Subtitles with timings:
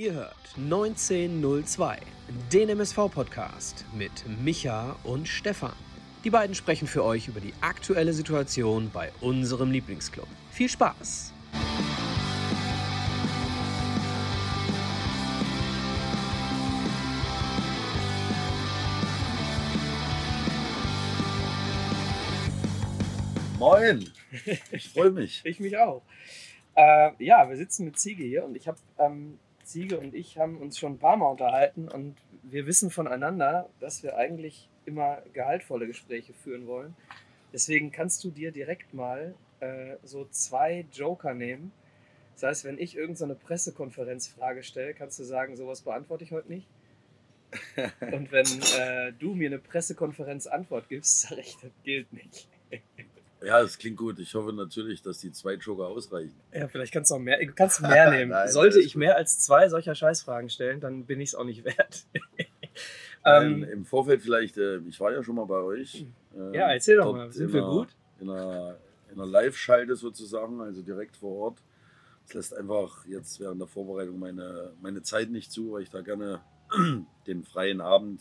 [0.00, 1.98] Ihr hört 1902,
[2.50, 4.10] den MSV-Podcast mit
[4.42, 5.74] Micha und Stefan.
[6.24, 10.26] Die beiden sprechen für euch über die aktuelle Situation bei unserem Lieblingsclub.
[10.52, 11.34] Viel Spaß!
[23.58, 24.10] Moin,
[24.72, 25.42] ich freue mich.
[25.44, 26.00] ich mich auch.
[26.74, 29.38] Äh, ja, wir sitzen mit Ziege hier und ich habe, ähm,
[29.70, 34.02] Ziege und ich haben uns schon ein paar Mal unterhalten und wir wissen voneinander, dass
[34.02, 36.96] wir eigentlich immer gehaltvolle Gespräche führen wollen.
[37.52, 41.72] Deswegen kannst du dir direkt mal äh, so zwei Joker nehmen.
[42.34, 46.48] Das heißt, wenn ich irgendeine so Pressekonferenzfrage stelle, kannst du sagen, sowas beantworte ich heute
[46.48, 46.66] nicht.
[48.00, 48.46] Und wenn
[48.78, 52.48] äh, du mir eine Pressekonferenz-Antwort gibst, sage ich, das gilt nicht.
[53.42, 54.18] Ja, das klingt gut.
[54.18, 56.34] Ich hoffe natürlich, dass die zwei Joker ausreichen.
[56.52, 58.30] Ja, vielleicht kannst du auch mehr, du kannst mehr nehmen.
[58.30, 61.64] Nein, Sollte ich mehr als zwei solcher Scheißfragen stellen, dann bin ich es auch nicht
[61.64, 62.04] wert.
[63.24, 66.06] ähm, Im Vorfeld vielleicht, äh, ich war ja schon mal bei euch.
[66.36, 67.88] Äh, ja, erzähl doch mal, sind wir gut?
[68.20, 68.76] In einer,
[69.10, 71.62] in einer Live-Schalte sozusagen, also direkt vor Ort.
[72.26, 76.02] Das lässt einfach jetzt während der Vorbereitung meine, meine Zeit nicht zu, weil ich da
[76.02, 76.40] gerne
[77.26, 78.20] den freien Abend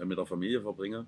[0.00, 1.06] äh, mit der Familie verbringe.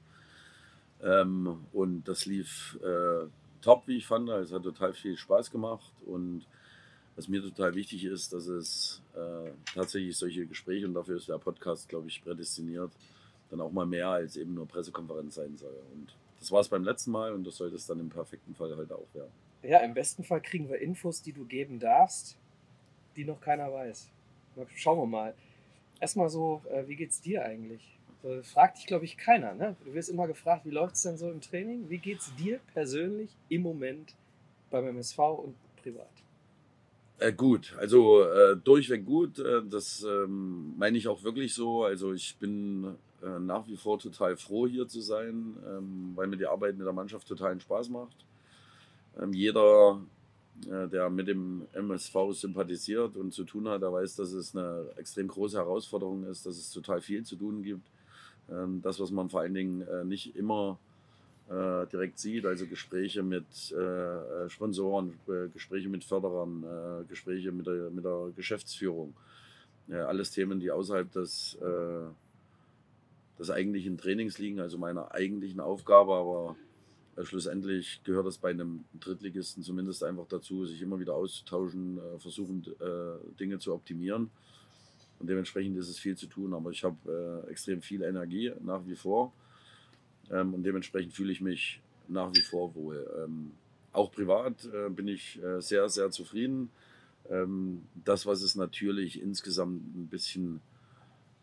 [1.03, 3.27] Ähm, und das lief äh,
[3.61, 4.28] top, wie ich fand.
[4.28, 5.92] Es hat total viel Spaß gemacht.
[6.06, 6.47] Und
[7.17, 11.39] was mir total wichtig ist, dass es äh, tatsächlich solche Gespräche, und dafür ist der
[11.39, 12.91] Podcast, glaube ich, prädestiniert,
[13.51, 15.77] dann auch mal mehr als eben nur Pressekonferenz sein soll.
[15.92, 18.77] Und das war es beim letzten Mal und das sollte es dann im perfekten Fall
[18.77, 19.31] heute auch werden.
[19.62, 22.36] Ja, im besten Fall kriegen wir Infos, die du geben darfst,
[23.17, 24.11] die noch keiner weiß.
[24.75, 25.34] Schauen wir mal.
[26.01, 27.98] Erstmal so, äh, wie geht's dir eigentlich?
[28.25, 29.53] So, fragt dich, glaube ich, keiner.
[29.53, 29.77] Ne?
[29.84, 31.91] Du wirst immer gefragt, wie läuft es denn so im Training?
[31.91, 34.14] Wie geht es dir persönlich im Moment
[34.70, 36.08] beim MSV und privat?
[37.19, 39.39] Äh, gut, also äh, durchweg gut.
[39.39, 41.84] Äh, das ähm, meine ich auch wirklich so.
[41.84, 46.39] Also ich bin äh, nach wie vor total froh, hier zu sein, ähm, weil mir
[46.39, 48.17] die Arbeit mit der Mannschaft totalen Spaß macht.
[49.20, 50.01] Ähm, jeder,
[50.67, 54.86] äh, der mit dem MSV sympathisiert und zu tun hat, der weiß, dass es eine
[54.96, 57.86] extrem große Herausforderung ist, dass es total viel zu tun gibt
[58.48, 60.78] das, was man vor allen Dingen äh, nicht immer
[61.48, 65.14] äh, direkt sieht, also Gespräche mit äh, Sponsoren,
[65.52, 66.64] Gespräche mit Förderern,
[67.08, 69.14] Gespräche mit der, mit der Geschäftsführung.
[69.90, 71.58] alles Themen, die außerhalb des,
[73.38, 76.56] des eigentlichen Trainings liegen, also meiner eigentlichen Aufgabe, aber
[77.22, 82.64] schlussendlich gehört das bei einem Drittligisten zumindest einfach dazu, sich immer wieder auszutauschen, versuchen
[83.38, 84.30] Dinge zu optimieren.
[85.19, 88.86] Und dementsprechend ist es viel zu tun, aber ich habe äh, extrem viel Energie nach
[88.86, 89.33] wie vor.
[90.30, 93.08] Ähm, und dementsprechend fühle ich mich nach wie vor wohl.
[93.23, 93.53] Ähm,
[93.92, 96.70] auch privat äh, bin ich äh, sehr, sehr zufrieden.
[97.30, 100.61] Ähm, das, was es natürlich insgesamt ein bisschen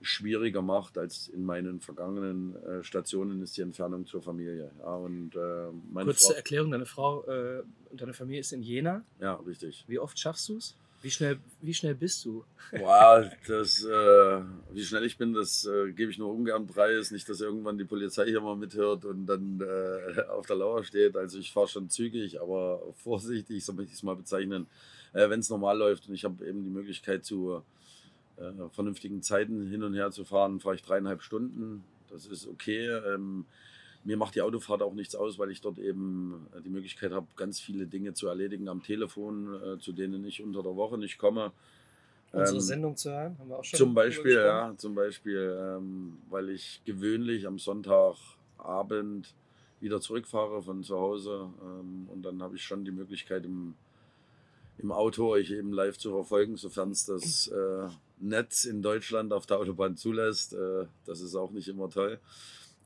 [0.01, 4.71] schwieriger macht als in meinen vergangenen äh, Stationen, ist die Entfernung zur Familie.
[4.79, 9.03] Ja, und, äh, Kurze Frau, Erklärung, deine Frau äh, und deine Familie ist in Jena.
[9.19, 9.85] Ja, richtig.
[9.87, 10.75] Wie oft schaffst du es?
[11.01, 12.45] Wie schnell, wie schnell bist du?
[12.73, 14.41] Wow, das, äh,
[14.71, 17.09] wie schnell ich bin, das äh, gebe ich nur ungern preis.
[17.09, 21.17] Nicht, dass irgendwann die Polizei hier mal mithört und dann äh, auf der Lauer steht.
[21.17, 24.67] Also ich fahre schon zügig, aber vorsichtig, so möchte ich es mal bezeichnen,
[25.13, 26.07] äh, wenn es normal läuft.
[26.07, 27.63] Und ich habe eben die Möglichkeit, zu
[28.37, 31.83] äh, vernünftigen Zeiten hin und her zu fahren, fahre ich dreieinhalb Stunden.
[32.11, 32.87] Das ist okay.
[32.87, 33.45] Ähm,
[34.03, 37.27] mir macht die Autofahrt auch nichts aus, weil ich dort eben äh, die Möglichkeit habe,
[37.35, 41.17] ganz viele Dinge zu erledigen am Telefon, äh, zu denen ich unter der Woche nicht
[41.17, 41.51] komme.
[42.31, 43.77] Unsere ähm, Sendung zu hören, haben wir auch schon.
[43.77, 49.33] Zum Beispiel, ja, zum Beispiel, ähm, weil ich gewöhnlich am Sonntagabend
[49.81, 53.73] wieder zurückfahre von zu Hause ähm, und dann habe ich schon die Möglichkeit im,
[54.77, 57.87] im Auto euch eben live zu verfolgen, sofern es das äh,
[58.19, 60.53] Netz in Deutschland auf der Autobahn zulässt.
[60.53, 62.19] Äh, das ist auch nicht immer toll.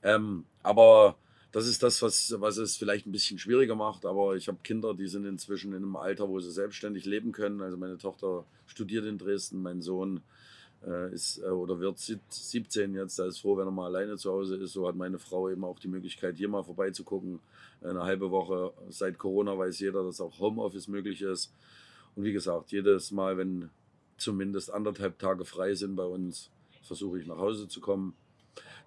[0.06, 1.18] Ähm, aber
[1.52, 4.06] das ist das, was, was es vielleicht ein bisschen schwieriger macht.
[4.06, 7.62] Aber ich habe Kinder, die sind inzwischen in einem Alter, wo sie selbstständig leben können.
[7.62, 10.22] Also meine Tochter studiert in Dresden, mein Sohn
[10.86, 13.18] äh, ist äh, oder wird 17 jetzt.
[13.18, 14.74] Da ist froh, wenn er mal alleine zu Hause ist.
[14.74, 17.40] So hat meine Frau eben auch die Möglichkeit, hier mal vorbeizugucken.
[17.82, 21.52] Eine halbe Woche seit Corona weiß jeder, dass auch Homeoffice möglich ist.
[22.16, 23.70] Und wie gesagt, jedes Mal, wenn
[24.18, 26.52] zumindest anderthalb Tage frei sind bei uns,
[26.84, 28.14] versuche ich nach Hause zu kommen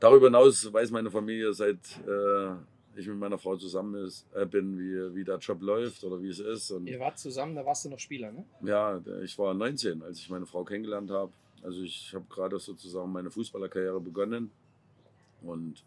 [0.01, 2.55] Darüber hinaus weiß meine Familie, seit äh,
[2.97, 6.29] ich mit meiner Frau zusammen ist, äh, bin, wie, wie der Job läuft oder wie
[6.29, 6.71] es ist.
[6.71, 8.45] Und Ihr wart zusammen, da warst du noch Spieler, ne?
[8.63, 11.33] Ja, ich war 19, als ich meine Frau kennengelernt habe.
[11.63, 14.51] Also ich habe gerade sozusagen meine Fußballerkarriere begonnen
[15.43, 15.83] und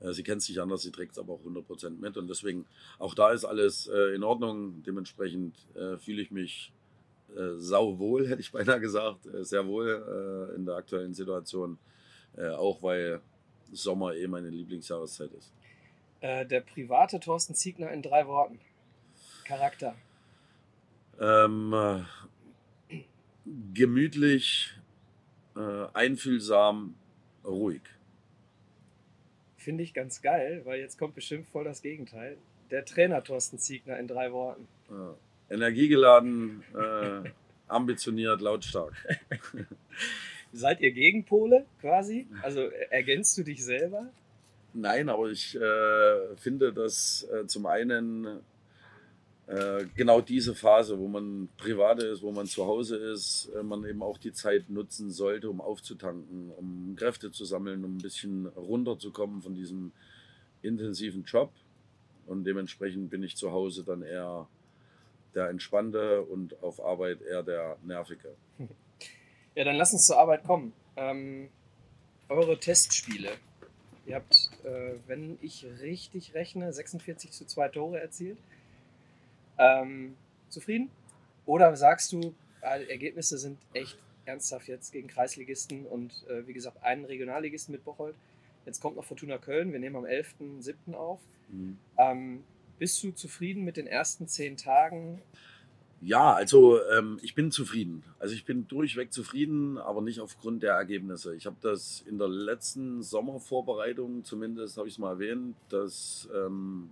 [0.00, 2.66] äh, sie kennt sich anders, sie trägt es aber auch 100% mit und deswegen
[2.98, 4.82] auch da ist alles äh, in Ordnung.
[4.82, 6.72] Dementsprechend äh, fühle ich mich
[7.34, 11.78] äh, sauwohl, hätte ich beinahe gesagt, äh, sehr wohl in der aktuellen Situation,
[12.36, 13.20] äh, auch weil
[13.72, 15.52] Sommer eh meine Lieblingsjahreszeit ist.
[16.20, 18.58] Äh, der private Thorsten Ziegner in drei Worten.
[19.44, 19.94] Charakter.
[21.20, 21.72] Ähm,
[22.90, 23.02] äh,
[23.74, 24.72] gemütlich,
[25.94, 26.94] einfühlsam,
[27.42, 27.80] ruhig.
[29.56, 32.36] Finde ich ganz geil, weil jetzt kommt bestimmt voll das Gegenteil.
[32.70, 34.68] Der Trainer Thorsten Ziegner in drei Worten.
[34.90, 35.14] Ja.
[35.48, 37.30] Energiegeladen, äh,
[37.68, 38.94] ambitioniert, lautstark.
[40.56, 42.26] Seid ihr Gegenpole quasi?
[42.42, 44.10] Also ergänzt du dich selber?
[44.72, 48.40] Nein, aber ich äh, finde, dass äh, zum einen
[49.46, 53.84] äh, genau diese Phase, wo man privat ist, wo man zu Hause ist, äh, man
[53.84, 58.46] eben auch die Zeit nutzen sollte, um aufzutanken, um Kräfte zu sammeln, um ein bisschen
[58.46, 59.92] runterzukommen von diesem
[60.62, 61.52] intensiven Job.
[62.26, 64.48] Und dementsprechend bin ich zu Hause dann eher
[65.34, 68.34] der Entspannte und auf Arbeit eher der Nervige.
[69.56, 70.74] Ja, dann lass uns zur Arbeit kommen.
[70.96, 71.48] Ähm,
[72.28, 73.30] eure Testspiele.
[74.04, 78.36] Ihr habt, äh, wenn ich richtig rechne, 46 zu 2 Tore erzielt.
[79.58, 80.14] Ähm,
[80.50, 80.90] zufrieden?
[81.46, 86.82] Oder sagst du, äh, Ergebnisse sind echt ernsthaft jetzt gegen Kreisligisten und äh, wie gesagt
[86.82, 88.14] einen Regionalligisten mit Bocholt.
[88.66, 90.92] Jetzt kommt noch Fortuna Köln, wir nehmen am 11.07.
[90.92, 91.20] auf.
[91.48, 91.78] Mhm.
[91.96, 92.44] Ähm,
[92.78, 95.22] bist du zufrieden mit den ersten zehn Tagen?
[96.02, 98.04] Ja, also ähm, ich bin zufrieden.
[98.18, 101.34] Also ich bin durchweg zufrieden, aber nicht aufgrund der Ergebnisse.
[101.34, 106.90] Ich habe das in der letzten Sommervorbereitung, zumindest habe ich es mal erwähnt, dass ähm,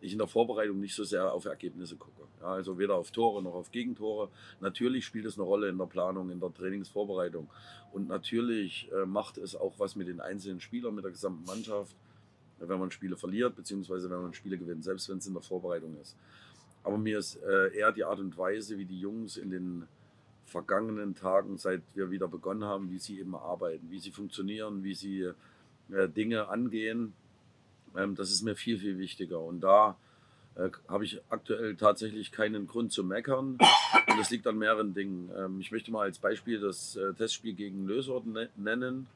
[0.00, 2.22] ich in der Vorbereitung nicht so sehr auf Ergebnisse gucke.
[2.40, 4.28] Ja, also weder auf Tore noch auf Gegentore.
[4.60, 7.48] Natürlich spielt es eine Rolle in der Planung, in der Trainingsvorbereitung.
[7.92, 11.94] Und natürlich äh, macht es auch was mit den einzelnen Spielern, mit der gesamten Mannschaft
[12.68, 15.96] wenn man Spiele verliert, beziehungsweise wenn man Spiele gewinnt, selbst wenn es in der Vorbereitung
[16.00, 16.16] ist.
[16.84, 19.88] Aber mir ist äh, eher die Art und Weise, wie die Jungs in den
[20.46, 24.94] vergangenen Tagen, seit wir wieder begonnen haben, wie sie eben arbeiten, wie sie funktionieren, wie
[24.94, 25.30] sie
[25.90, 27.14] äh, Dinge angehen.
[27.96, 29.40] Ähm, das ist mir viel, viel wichtiger.
[29.40, 29.96] Und da
[30.56, 33.58] äh, habe ich aktuell tatsächlich keinen Grund zu meckern.
[34.08, 35.30] Und das liegt an mehreren Dingen.
[35.36, 39.06] Ähm, ich möchte mal als Beispiel das Testspiel gegen Lösort ne nennen.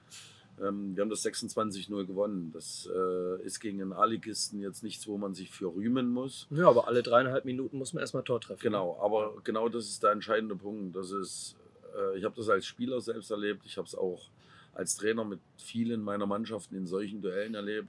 [0.62, 2.50] Ähm, wir haben das 26-0 gewonnen.
[2.52, 6.46] Das äh, ist gegen einen A-Ligisten jetzt nichts, wo man sich für rühmen muss.
[6.50, 8.62] Ja, aber alle dreieinhalb Minuten muss man erstmal Tor treffen.
[8.62, 10.96] Genau, aber genau das ist der entscheidende Punkt.
[10.96, 11.56] Das ist,
[11.96, 13.62] äh, ich habe das als Spieler selbst erlebt.
[13.66, 14.30] Ich habe es auch
[14.72, 17.88] als Trainer mit vielen meiner Mannschaften in solchen Duellen erlebt,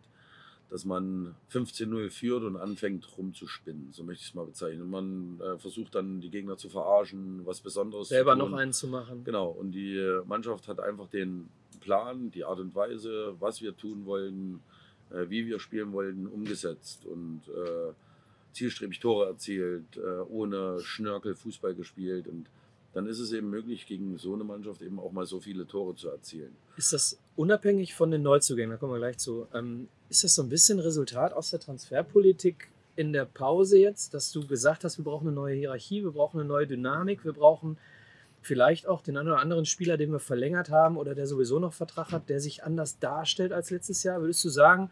[0.70, 3.94] dass man 15-0 führt und anfängt rumzuspinnen.
[3.94, 4.90] So möchte ich es mal bezeichnen.
[4.90, 8.52] Man äh, versucht dann die Gegner zu verarschen, was Besonderes Selber zu tun.
[8.52, 9.24] noch einen zu machen.
[9.24, 14.06] Genau, und die Mannschaft hat einfach den Plan, die Art und Weise, was wir tun
[14.06, 14.62] wollen,
[15.12, 17.94] äh, wie wir spielen wollen, umgesetzt und äh,
[18.54, 22.48] zielstrebig Tore erzielt, äh, ohne Schnörkel Fußball gespielt und
[22.94, 25.96] dann ist es eben möglich, gegen so eine Mannschaft eben auch mal so viele Tore
[25.96, 26.56] zu erzielen.
[26.78, 30.42] Ist das unabhängig von den Neuzugängen, da kommen wir gleich zu, ähm, ist das so
[30.42, 35.06] ein bisschen Resultat aus der Transferpolitik in der Pause jetzt, dass du gesagt hast, wir
[35.06, 37.78] brauchen eine neue Hierarchie, wir brauchen eine neue Dynamik, wir brauchen
[38.48, 41.74] vielleicht auch den einen oder anderen Spieler, den wir verlängert haben oder der sowieso noch
[41.74, 44.22] Vertrag hat, der sich anders darstellt als letztes Jahr?
[44.22, 44.90] Würdest du sagen,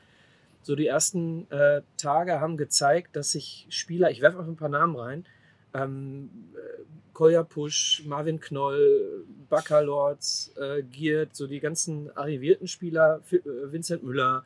[0.62, 4.70] so die ersten äh, Tage haben gezeigt, dass sich Spieler, ich werfe einfach ein paar
[4.70, 5.26] Namen rein,
[5.74, 13.40] ähm, äh, Kolja Pusch, Marvin Knoll, Baccalords, äh, Giert, so die ganzen arrivierten Spieler, äh,
[13.72, 14.44] Vincent Müller,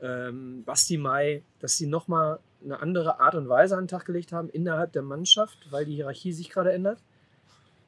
[0.00, 4.32] ähm, Basti Mai, dass sie nochmal eine andere Art und Weise an den Tag gelegt
[4.32, 6.98] haben innerhalb der Mannschaft, weil die Hierarchie sich gerade ändert?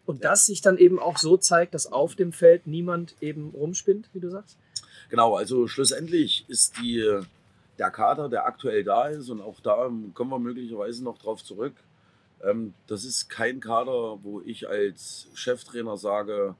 [0.07, 4.11] Und das sich dann eben auch so zeigt, dass auf dem Feld niemand eben rumspinnt,
[4.13, 4.59] wie du sagst?
[5.09, 7.21] Genau, also schlussendlich ist die,
[7.79, 11.75] der Kader, der aktuell da ist, und auch da kommen wir möglicherweise noch drauf zurück,
[12.43, 16.55] ähm, das ist kein Kader, wo ich als Cheftrainer sage,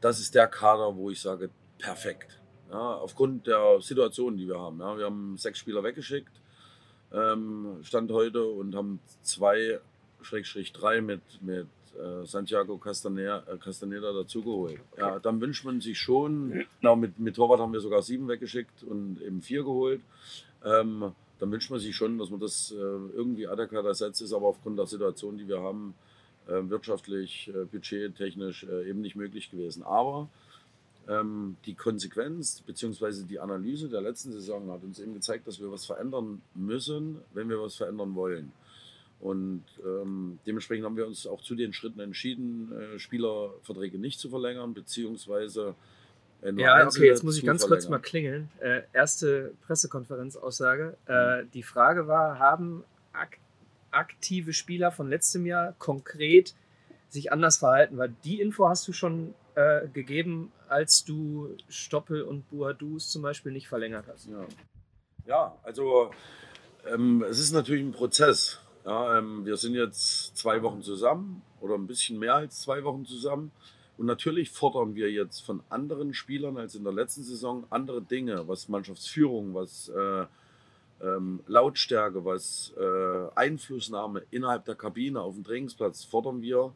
[0.00, 2.40] das ist der Kader, wo ich sage, perfekt.
[2.70, 4.80] Ja, aufgrund der Situation, die wir haben.
[4.80, 6.32] Ja, wir haben sechs Spieler weggeschickt,
[7.12, 9.80] ähm, Stand heute, und haben zwei,
[10.22, 11.66] Schrägstrich drei mit, mit
[11.98, 14.80] äh, Santiago Castaneda, äh, Castaneda dazugeholt.
[14.92, 15.00] Okay.
[15.00, 18.82] Ja, dann wünscht man sich schon, genau, mit, mit Torwart haben wir sogar sieben weggeschickt
[18.82, 20.00] und eben vier geholt.
[20.64, 24.46] Ähm, dann wünscht man sich schon, dass man das äh, irgendwie adäquat ersetzt, ist aber
[24.46, 25.94] aufgrund der Situation, die wir haben,
[26.46, 29.82] äh, wirtschaftlich, budgettechnisch eben nicht möglich gewesen.
[29.82, 30.28] Aber
[31.08, 33.24] ähm, die Konsequenz bzw.
[33.28, 37.48] die Analyse der letzten Saison hat uns eben gezeigt, dass wir was verändern müssen, wenn
[37.48, 38.52] wir was verändern wollen.
[39.24, 44.28] Und ähm, dementsprechend haben wir uns auch zu den Schritten entschieden, äh, Spielerverträge nicht zu
[44.28, 45.74] verlängern, beziehungsweise
[46.42, 48.50] äh, ja, okay, jetzt muss ich ganz kurz mal klingeln.
[48.60, 50.98] Äh, erste Pressekonferenzaussage.
[51.08, 51.50] Äh, mhm.
[51.52, 53.38] die Frage war, haben ak
[53.92, 56.54] aktive Spieler von letztem Jahr konkret
[57.08, 57.96] sich anders verhalten?
[57.96, 63.52] Weil die Info hast du schon äh, gegeben, als du Stoppel und Buadus zum Beispiel
[63.52, 64.28] nicht verlängert hast.
[64.28, 64.46] Ja,
[65.24, 66.10] ja also
[66.92, 68.60] ähm, es ist natürlich ein Prozess.
[68.84, 73.06] Ja, ähm, wir sind jetzt zwei Wochen zusammen oder ein bisschen mehr als zwei Wochen
[73.06, 73.50] zusammen.
[73.96, 78.46] Und natürlich fordern wir jetzt von anderen Spielern als in der letzten Saison andere Dinge,
[78.46, 80.26] was Mannschaftsführung, was äh,
[81.00, 86.74] ähm, Lautstärke, was äh, Einflussnahme innerhalb der Kabine auf dem Trainingsplatz, fordern wir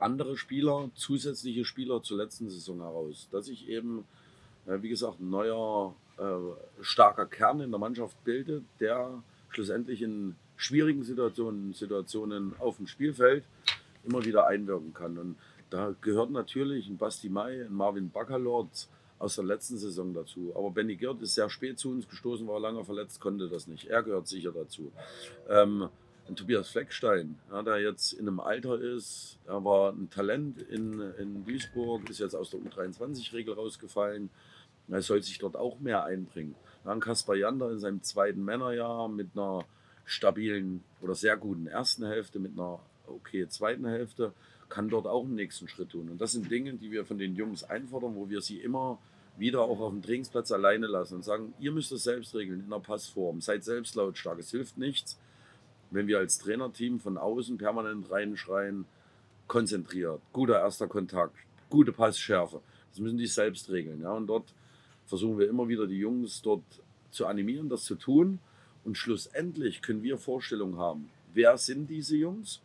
[0.00, 3.28] andere Spieler, zusätzliche Spieler zur letzten Saison heraus.
[3.30, 4.04] Dass sich eben,
[4.66, 10.34] äh, wie gesagt, ein neuer, äh, starker Kern in der Mannschaft bildet, der schlussendlich in
[10.56, 13.44] schwierigen Situationen, Situationen auf dem Spielfeld
[14.04, 15.18] immer wieder einwirken kann.
[15.18, 15.36] Und
[15.70, 20.52] da gehört natürlich ein Basti Mai, ein Marvin Baccalord aus der letzten Saison dazu.
[20.54, 23.86] Aber Benny Girt ist sehr spät zu uns gestoßen, war lange verletzt, konnte das nicht.
[23.86, 24.92] Er gehört sicher dazu.
[25.48, 25.88] Ähm,
[26.34, 31.44] Tobias Fleckstein, ja, der jetzt in einem Alter ist, er war ein Talent in, in
[31.44, 34.30] Duisburg, ist jetzt aus der U23-Regel rausgefallen.
[34.88, 36.56] Er soll sich dort auch mehr einbringen.
[36.84, 39.64] Dann Kaspar Jander in seinem zweiten Männerjahr mit einer
[40.06, 44.32] stabilen oder sehr guten ersten Hälfte, mit einer okay zweiten Hälfte
[44.68, 46.08] kann dort auch einen nächsten Schritt tun.
[46.08, 48.98] Und das sind Dinge, die wir von den Jungs einfordern, wo wir sie immer
[49.36, 52.70] wieder auch auf dem Trainingsplatz alleine lassen und sagen, ihr müsst es selbst regeln in
[52.70, 54.38] der Passform, seid selbst lautstark.
[54.38, 55.18] Es hilft nichts,
[55.90, 58.86] wenn wir als Trainerteam von außen permanent reinschreien,
[59.46, 61.36] konzentriert, guter erster Kontakt,
[61.70, 62.60] gute Passschärfe.
[62.90, 64.00] Das müssen die selbst regeln.
[64.00, 64.12] Ja?
[64.12, 64.54] Und dort
[65.04, 66.64] versuchen wir immer wieder die Jungs dort
[67.10, 68.40] zu animieren, das zu tun.
[68.86, 72.62] Und schlussendlich können wir Vorstellungen haben, wer sind diese Jungs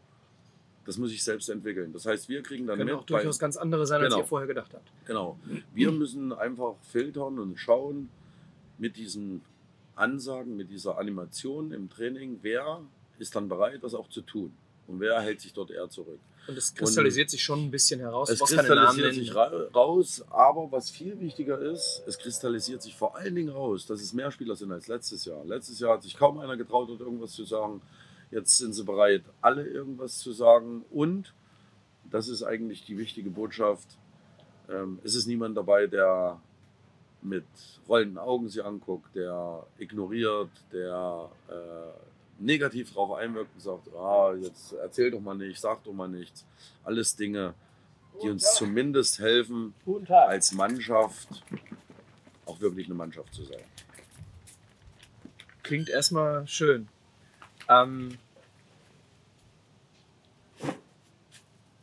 [0.85, 1.93] das muss ich selbst entwickeln.
[1.93, 2.99] Das heißt, wir kriegen dann Können mit.
[2.99, 4.15] auch durchaus ganz andere sein, genau.
[4.15, 4.91] als ihr vorher gedacht habt.
[5.05, 5.37] Genau.
[5.73, 8.09] Wir müssen einfach filtern und schauen
[8.77, 9.41] mit diesen
[9.95, 12.81] Ansagen, mit dieser Animation im Training, wer
[13.19, 14.51] ist dann bereit, das auch zu tun
[14.87, 16.19] und wer hält sich dort eher zurück.
[16.47, 18.29] Und es kristallisiert und sich schon ein bisschen heraus.
[18.29, 23.49] Es kristallisiert sich raus, aber was viel wichtiger ist, es kristallisiert sich vor allen Dingen
[23.49, 25.45] raus, dass es mehr Spieler sind als letztes Jahr.
[25.45, 27.81] Letztes Jahr hat sich kaum einer getraut, dort irgendwas zu sagen.
[28.31, 30.85] Jetzt sind sie bereit, alle irgendwas zu sagen.
[30.89, 31.33] Und,
[32.09, 33.87] das ist eigentlich die wichtige Botschaft,
[34.69, 36.39] ähm, es ist niemand dabei, der
[37.21, 37.45] mit
[37.87, 42.10] rollenden Augen sie anguckt, der ignoriert, der äh,
[42.41, 46.45] negativ darauf einwirkt und sagt, ah, jetzt erzähl doch mal nicht, sag doch mal nichts.
[46.83, 47.53] Alles Dinge,
[48.21, 49.73] die uns zumindest helfen,
[50.09, 51.43] als Mannschaft
[52.45, 53.63] auch wirklich eine Mannschaft zu sein.
[55.63, 56.87] Klingt erstmal schön.
[57.69, 58.17] Ähm,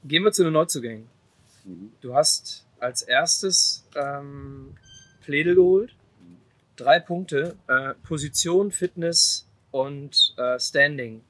[0.05, 1.09] gehen wir zu den Neuzugängen.
[1.65, 1.93] Mhm.
[2.01, 4.77] Du hast als erstes ähm,
[5.23, 5.95] Pledel geholt.
[6.77, 11.23] Drei Punkte: äh, Position, Fitness und äh, Standing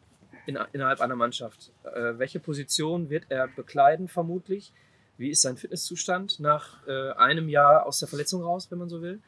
[0.47, 1.73] in, innerhalb einer Mannschaft.
[1.85, 4.73] Äh, welche Position wird er bekleiden, vermutlich?
[5.17, 9.03] Wie ist sein Fitnesszustand nach äh, einem Jahr aus der Verletzung raus, wenn man so
[9.03, 9.21] will?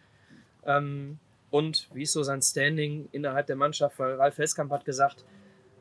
[0.65, 1.19] Ähm,
[1.51, 3.99] und wie ist so sein Standing innerhalb der Mannschaft?
[3.99, 5.25] Weil Ralf Felskamp hat gesagt,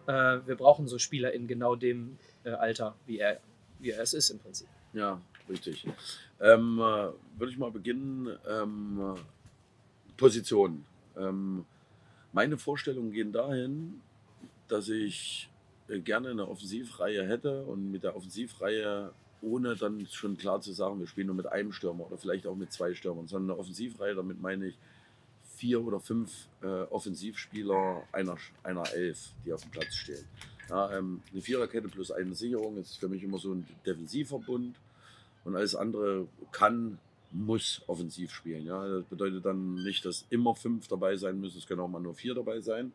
[0.07, 0.11] äh,
[0.45, 3.39] wir brauchen so Spieler in genau dem äh, Alter, wie er,
[3.77, 4.67] wie er es ist im Prinzip.
[4.93, 5.85] Ja, richtig.
[6.41, 8.35] Ähm, äh, Würde ich mal beginnen.
[8.47, 9.15] Ähm,
[10.17, 10.83] Position.
[11.17, 11.65] Ähm,
[12.31, 14.01] meine Vorstellungen gehen dahin,
[14.67, 15.49] dass ich
[15.87, 20.99] äh, gerne eine Offensivreihe hätte und mit der Offensivreihe ohne dann schon klar zu sagen,
[20.99, 24.15] wir spielen nur mit einem Stürmer oder vielleicht auch mit zwei Stürmern, sondern eine Offensivreihe,
[24.15, 24.77] damit meine ich
[25.55, 30.25] vier oder fünf äh, Offensivspieler einer, einer Elf, die auf dem Platz stehen.
[30.69, 34.75] Ja, ähm, eine Viererkette plus eine Sicherung ist für mich immer so ein Defensivverbund
[35.43, 36.99] und alles andere kann,
[37.31, 38.65] muss offensiv spielen.
[38.65, 38.87] Ja.
[38.87, 42.15] Das bedeutet dann nicht, dass immer fünf dabei sein müssen, es können auch mal nur
[42.15, 42.91] vier dabei sein.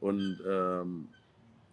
[0.00, 1.08] Und ähm,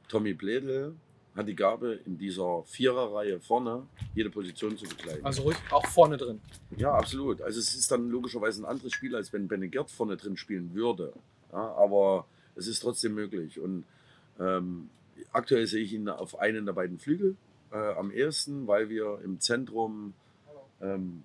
[0.08, 0.96] Tommy Bledel
[1.36, 5.24] hat die Gabe, in dieser Viererreihe vorne jede Position zu bekleiden.
[5.24, 6.40] Also ruhig auch vorne drin.
[6.78, 7.42] Ja, absolut.
[7.42, 10.74] Also es ist dann logischerweise ein anderes Spiel, als wenn Benny Gerd vorne drin spielen
[10.74, 11.14] würde.
[11.52, 12.26] Ja, aber
[12.56, 13.60] es ist trotzdem möglich.
[13.60, 13.86] Und
[14.40, 14.90] ähm,
[15.32, 17.36] aktuell sehe ich ihn auf einen der beiden Flügel
[17.72, 20.14] äh, am ehesten, weil wir im Zentrum
[20.82, 21.24] ähm,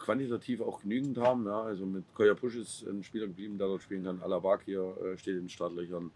[0.00, 1.46] quantitativ auch genügend haben.
[1.46, 1.62] Ja.
[1.62, 4.20] Also mit Koya Pusch ist ein Spieler geblieben, der dort spielen kann.
[4.22, 6.10] Alabak hier äh, steht in den Startlöchern.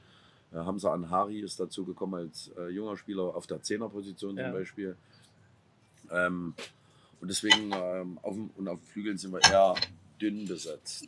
[0.53, 4.45] Äh, Hamza Anhari ist dazu gekommen als äh, junger Spieler auf der Zehnerposition ja.
[4.45, 4.97] zum Beispiel.
[6.11, 6.55] Ähm,
[7.21, 9.75] und deswegen ähm, auf, und auf den Flügeln sind wir eher
[10.21, 11.07] dünn besetzt.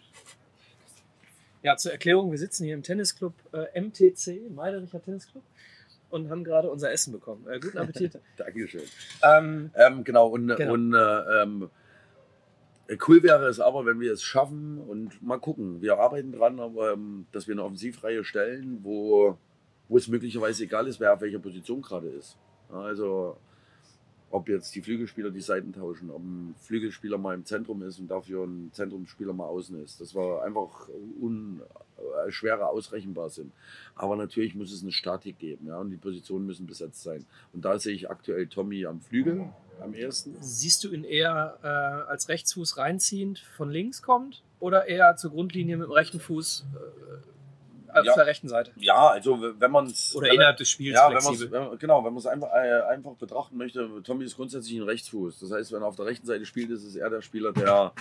[1.63, 5.43] Ja, zur Erklärung, wir sitzen hier im Tennisclub äh, MTC, Meidericher Tennisclub,
[6.11, 7.47] und haben gerade unser Essen bekommen.
[7.49, 8.19] Äh, guten Appetit.
[8.37, 8.83] Dankeschön.
[9.23, 10.73] Ähm, ähm, genau, und, genau.
[10.73, 11.71] und äh, ähm,
[13.07, 15.83] Cool wäre es aber, wenn wir es schaffen und mal gucken.
[15.83, 19.37] Wir arbeiten dran, aber, ähm, dass wir eine Offensivreihe stellen, wo,
[19.89, 22.39] wo es möglicherweise egal ist, wer auf welcher Position gerade ist.
[22.71, 23.37] Also
[24.31, 28.09] ob jetzt die Flügelspieler die Seiten tauschen, ob ein Flügelspieler mal im Zentrum ist und
[28.09, 30.01] dafür ein Zentrumsspieler mal außen ist.
[30.01, 30.89] Das war einfach
[31.21, 31.63] un,
[32.27, 33.53] äh, schwerer ausrechenbar sind.
[33.95, 37.25] Aber natürlich muss es eine Statik geben ja, und die Positionen müssen besetzt sein.
[37.53, 39.49] Und da sehe ich aktuell Tommy am Flügel
[39.81, 40.37] am ersten.
[40.41, 41.67] Siehst du ihn eher äh,
[42.11, 47.27] als Rechtsfuß reinziehend von links kommt oder eher zur Grundlinie mit dem rechten Fuß äh,
[47.99, 48.15] auf Ja.
[48.15, 48.71] der rechten Seite?
[48.77, 50.15] Ja, also wenn man es.
[50.15, 51.51] Oder innerhalb des Spiels Ja, wenn flexibel?
[51.53, 55.41] wenn, genau, wenn man es einfach, äh, einfach betrachten möchte, Tommy ist grundsätzlich ein Rechtsfuß.
[55.41, 57.93] Das heißt, wenn er auf der rechten Seite spielt, ist es eher der Spieler, der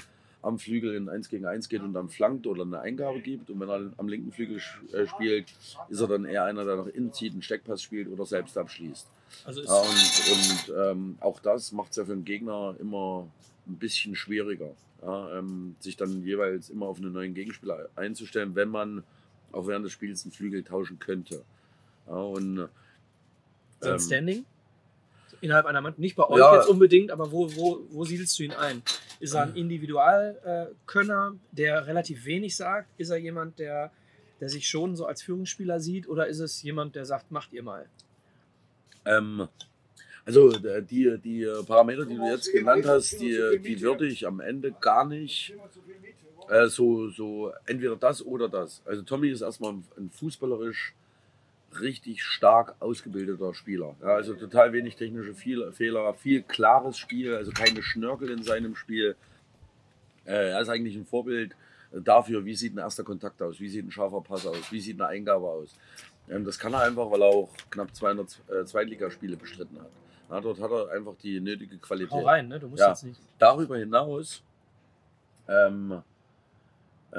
[0.42, 3.50] am Flügel in 1 gegen 1 geht und dann flankt oder eine Eingabe gibt.
[3.50, 4.62] Und wenn er am linken Flügel
[4.94, 5.48] äh, spielt,
[5.90, 9.08] ist er dann eher einer, der nach innen zieht, einen Steckpass spielt oder selbst abschließt.
[9.46, 13.28] Also ist, Ja, und und ähm, auch das macht es ja für den Gegner immer
[13.68, 14.70] ein bisschen schwieriger,
[15.02, 19.04] ja, ähm, sich dann jeweils immer auf einen neuen Gegenspieler einzustellen, wenn man
[19.56, 21.44] auch während des Spiels einen Flügel tauschen könnte.
[22.08, 22.70] Ja, und
[23.80, 24.46] sein ähm, Standing?
[25.42, 26.56] Innerhalb einer Mannschaft, nicht bei euch Ja.
[26.56, 28.82] jetzt unbedingt, aber wo, wo, wo siedelst du ihn ein?
[29.20, 32.90] Ist er ein Individualkönner, der relativ wenig sagt?
[32.98, 33.92] Ist er jemand, der,
[34.40, 36.08] der sich schon so als Führungsspieler sieht?
[36.08, 37.88] Oder ist es jemand, der sagt, macht ihr mal?
[39.06, 39.48] Ähm,
[40.26, 44.40] also äh, die, die Parameter, die du jetzt genannt hast, die, die würde ich am
[44.40, 45.54] Ende gar nicht
[46.50, 48.82] äh, so, so entweder das oder das.
[48.86, 50.94] Also Tommy ist erstmal ein, ein fußballerisch
[51.80, 53.96] richtig stark ausgebildeter Spieler.
[54.02, 58.76] Ja, also total wenig technische viel, Fehler, viel klares Spiel, also keine Schnörkel in seinem
[58.76, 59.16] Spiel.
[60.26, 61.56] Äh, er ist eigentlich ein Vorbild
[61.92, 65.00] dafür, wie sieht ein erster Kontakt aus, wie sieht ein scharfer Pass aus, wie sieht
[65.00, 65.76] eine Eingabe aus.
[66.30, 69.90] Ähm, das kann er einfach, weil er auch knapp 200 äh, Zweitligaspiele bestritten hat.
[70.30, 72.12] Ja, dort hat er einfach die nötige Qualität.
[72.12, 72.60] Hau rein, ne?
[72.60, 72.90] Du musst Ja.
[72.90, 73.20] jetzt nicht.
[73.38, 74.42] Darüber hinaus
[75.48, 76.02] ähm, äh,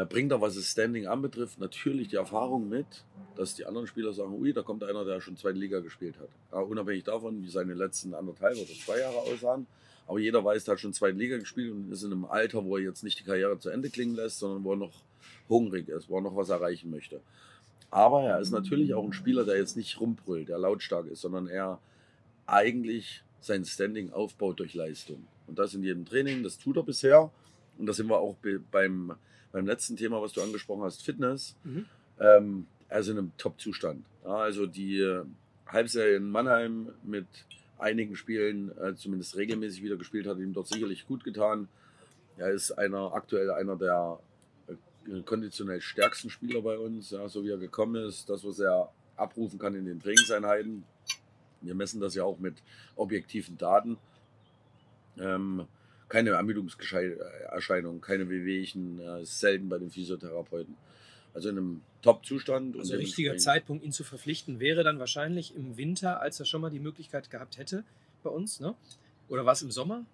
[0.04, 2.86] bringt er, was das Standing anbetrifft, natürlich die Erfahrung mit,
[3.34, 6.28] dass die anderen Spieler sagen, ui, da kommt einer, der schon zweite Liga gespielt hat.
[6.52, 9.66] Ja, unabhängig davon, wie seine letzten anderthalb oder zwei Jahre aussahen.
[10.06, 12.76] Aber jeder weiß, der hat schon zweite Liga gespielt und ist in einem Alter, wo
[12.76, 15.02] er jetzt nicht die Karriere zu Ende klingen lässt, sondern wo er noch
[15.48, 17.20] hungrig ist, wo er noch was erreichen möchte.
[17.90, 21.48] Aber er ist natürlich auch ein Spieler, der jetzt nicht rumbrüllt, der lautstark ist, sondern
[21.48, 21.80] er
[22.46, 25.26] eigentlich sein Standing aufbaut durch Leistung.
[25.46, 27.30] Und das in jedem Training, das tut er bisher.
[27.78, 29.14] Und da sind wir auch be- beim,
[29.56, 31.56] beim letzten Thema, was du angesprochen hast, Fitness.
[31.64, 31.86] Mhm.
[32.20, 34.04] Ähm, er ist in einem Top-Zustand.
[34.22, 35.24] Ja, also die äh,
[35.66, 37.26] Halbserie in Mannheim mit
[37.78, 41.68] einigen Spielen, äh, zumindest regelmäßig wieder gespielt, hat ihm dort sicherlich gut getan.
[42.36, 44.18] Er ist einer, aktuell einer der
[44.68, 48.92] äh, konditionell stärksten Spieler bei uns, ja, so wie er gekommen ist, das, was er
[49.16, 50.84] abrufen kann in den Trainingseinheiten.
[51.62, 52.56] Wir messen das ja auch mit
[52.94, 53.96] objektiven Daten.
[55.18, 55.66] Ähm,
[56.08, 60.76] keine Ermüdungserscheinungen, keine Wehwehchen, äh, selten bei den Physiotherapeuten.
[61.34, 62.76] Also in einem Top-Zustand.
[62.78, 66.60] Also und richtiger Zeitpunkt, ihn zu verpflichten, wäre dann wahrscheinlich im Winter, als er schon
[66.60, 67.84] mal die Möglichkeit gehabt hätte
[68.22, 68.74] bei uns, ne?
[69.28, 70.06] Oder war es im Sommer?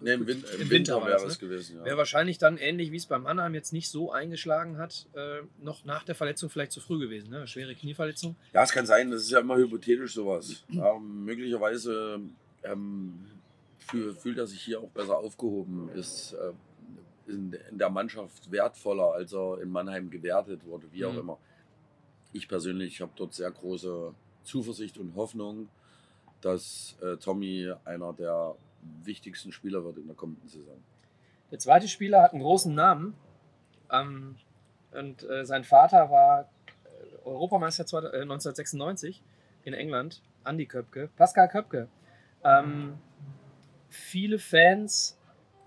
[0.00, 1.48] Nee, im, Win Im Winter Winter, wäre es ne?
[1.48, 1.76] gewesen.
[1.76, 1.84] Ja.
[1.84, 5.84] Wäre wahrscheinlich dann ähnlich, wie es bei Mannheim jetzt nicht so eingeschlagen hat, äh, noch
[5.84, 7.30] nach der Verletzung vielleicht zu früh gewesen.
[7.30, 7.46] Ne?
[7.46, 8.36] Schwere Knieverletzung.
[8.54, 10.64] Ja, es kann sein, das ist ja immer hypothetisch sowas.
[10.68, 12.20] Ja, möglicherweise
[12.62, 13.26] ähm,
[13.86, 16.52] fühl, fühlt er sich hier auch besser aufgehoben, ist äh,
[17.30, 21.18] in, in der Mannschaft wertvoller, als er in Mannheim gewertet wurde, wie auch Mhm.
[21.18, 21.38] immer.
[22.32, 25.68] Ich persönlich habe dort sehr große Zuversicht und Hoffnung,
[26.40, 28.54] dass äh, Tommy einer der
[29.04, 30.76] wichtigsten Spieler wird in der kommenden Saison.
[31.50, 33.14] Der zweite Spieler hat einen großen Namen.
[33.90, 34.36] Ähm,
[34.92, 39.22] und äh, sein Vater war äh, Europameister äh, 1996
[39.64, 41.88] in England, Andy Köpke, Pascal Köpke.
[42.44, 42.98] Ähm,
[43.88, 45.16] viele Fans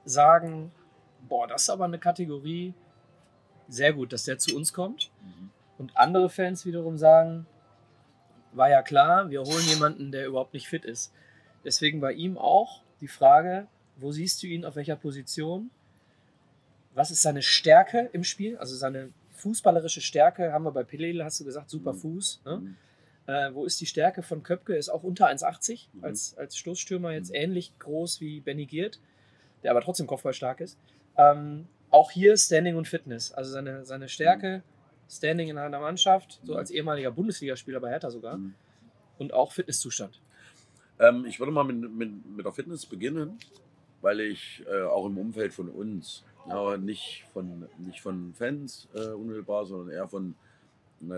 [0.06, 0.72] sagen,
[1.28, 2.74] boah, das ist aber eine Kategorie,
[3.68, 5.12] sehr gut, dass der zu uns kommt.
[5.78, 7.46] Und andere Fans wiederum sagen,
[8.52, 11.14] war ja klar, wir holen jemanden, der überhaupt nicht fit ist.
[11.64, 15.70] Deswegen bei ihm auch die Frage, wo siehst du ihn, auf welcher Position?
[16.96, 18.58] Was ist seine Stärke im Spiel?
[18.58, 21.98] Also seine fußballerische Stärke haben wir bei Pelele, hast du gesagt, super Mhm.
[21.98, 22.42] Fuß.
[22.46, 22.76] Ne?
[23.30, 23.36] Mhm.
[23.36, 24.76] Äh, wo ist die Stärke von Köpke?
[24.76, 26.04] Ist auch unter 1,80 Mhm.
[26.04, 27.36] als, als Stoßstürmer jetzt Mhm.
[27.36, 29.00] ähnlich groß wie Benny Giert,
[29.64, 30.78] der aber trotzdem kopfballstark ist.
[31.18, 33.32] Ähm, auch hier Standing und Fitness.
[33.32, 34.64] Also seine, seine Stärke,
[35.10, 36.60] Standing in einer Mannschaft, so Mhm.
[36.60, 38.38] als ehemaliger Bundesligaspieler bei Hertha sogar.
[38.38, 38.54] Mhm.
[39.18, 40.22] Und auch Fitnesszustand.
[41.00, 43.38] Ähm, ich würde mal mit, mit, mit der Fitness beginnen,
[44.02, 49.08] weil ich äh, auch im Umfeld von uns, ja, nicht, von, nicht von Fans äh,
[49.10, 50.36] unmittelbar, sondern eher von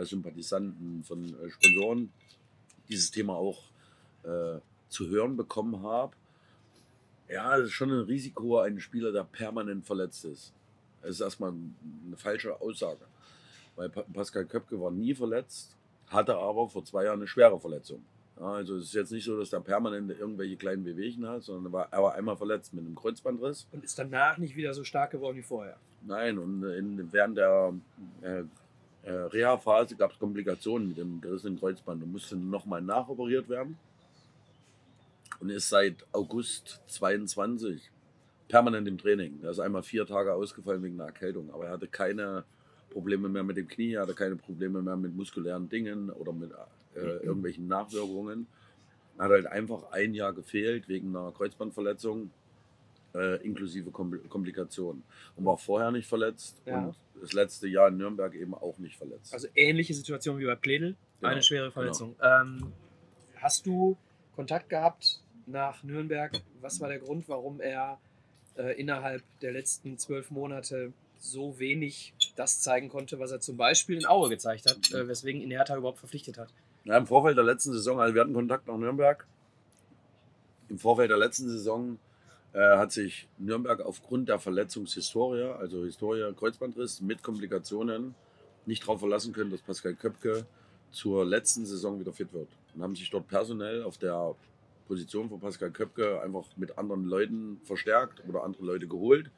[0.04, 2.12] Sympathisanten, von äh, Sponsoren,
[2.90, 3.60] dieses Thema auch
[4.24, 6.14] äh, zu hören bekommen habe.
[7.30, 10.54] Ja, es ist schon ein Risiko, ein Spieler, der permanent verletzt ist.
[11.02, 13.06] Das ist erstmal eine falsche Aussage.
[13.76, 15.76] Weil Pa- Pascal Köpke war nie verletzt,
[16.08, 18.04] hatte aber vor zwei Jahren eine schwere Verletzung.
[18.36, 21.74] Also es ist jetzt nicht so, dass der permanent irgendwelche kleinen Wehwehchen hat, sondern er
[21.74, 23.68] war, er war einmal verletzt mit einem Kreuzbandriss.
[23.72, 25.78] Und ist danach nicht wieder so stark geworden wie vorher.
[26.06, 27.74] Nein, und in, während der
[28.22, 28.44] äh,
[29.04, 33.78] äh, Reha-Phase gab es Komplikationen mit dem gerissenen Kreuzband und musste nochmal nachoperiert werden.
[35.40, 37.90] Und ist seit August 22
[38.48, 39.40] permanent im Training.
[39.42, 42.44] Er ist einmal vier Tage ausgefallen wegen einer Erkältung, aber er hatte keine
[42.92, 46.52] Probleme mehr mit dem Knie, er hatte keine Probleme mehr mit muskulären Dingen oder mit
[46.96, 48.46] äh, irgendwelchen Nachwirkungen.
[49.18, 52.30] Er hat halt einfach ein Jahr gefehlt wegen einer Kreuzbandverletzung
[53.16, 55.04] äh, inklusive Komplikationen.
[55.36, 56.86] Und war vorher nicht verletzt ja.
[56.86, 59.34] und das letzte Jahr in Nürnberg eben auch nicht verletzt.
[59.34, 61.32] Also ähnliche Situation wie bei Pledel, genau.
[61.32, 62.16] eine schwere Verletzung.
[62.18, 62.42] Genau.
[62.42, 62.74] Ähm,
[63.36, 63.98] hast du
[64.36, 66.42] Kontakt gehabt nach Nürnberg?
[66.62, 68.00] Was war der Grund, warum er
[68.58, 73.98] äh, innerhalb der letzten zwölf Monate so wenig das zeigen konnte, was er zum Beispiel
[73.98, 76.50] in Aue gezeigt hat, äh, weswegen ihn Hertha überhaupt verpflichtet hat?
[76.84, 79.28] Ja, Im Vorfeld der letzten Saison, also wir hatten Kontakt nach Nürnberg.
[80.70, 82.00] Im Vorfeld der letzten Saison
[82.54, 88.14] hat sich Nürnberg aufgrund der Verletzungshistorie, also Historie Kreuzbandriss mit Komplikationen,
[88.66, 90.46] nicht darauf verlassen können, dass Pascal Köpke
[90.92, 92.50] zur letzten Saison wieder fit wird.
[92.76, 94.36] Und haben sich dort personell auf der
[94.88, 99.32] Position von Pascal Köpke einfach mit anderen Leuten verstärkt oder andere Leute geholt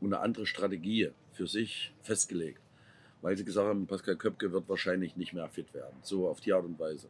[0.00, 2.60] und eine andere Strategie für sich festgelegt.
[3.22, 5.96] Weil sie gesagt haben, Pascal Köpke wird wahrscheinlich nicht mehr fit werden.
[6.02, 7.08] So auf die Art und Weise.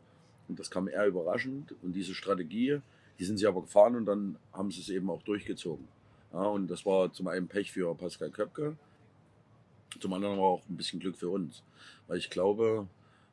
[0.48, 1.74] Und das kam eher überraschend.
[1.82, 2.80] Und diese Strategie
[3.18, 5.86] die sind sie aber gefahren und dann haben sie es eben auch durchgezogen.
[6.32, 8.76] Ja, und das war zum einen Pech für Pascal Köpke,
[10.00, 11.62] zum anderen aber auch ein bisschen Glück für uns.
[12.06, 12.88] Weil ich glaube,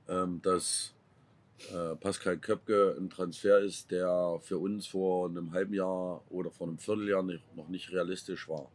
[0.08, 0.94] ähm, dass
[1.72, 6.68] äh, Pascal Köpke ein Transfer ist, der für uns vor einem halben Jahr oder vor
[6.68, 8.70] einem Vierteljahr nicht, noch nicht realistisch war.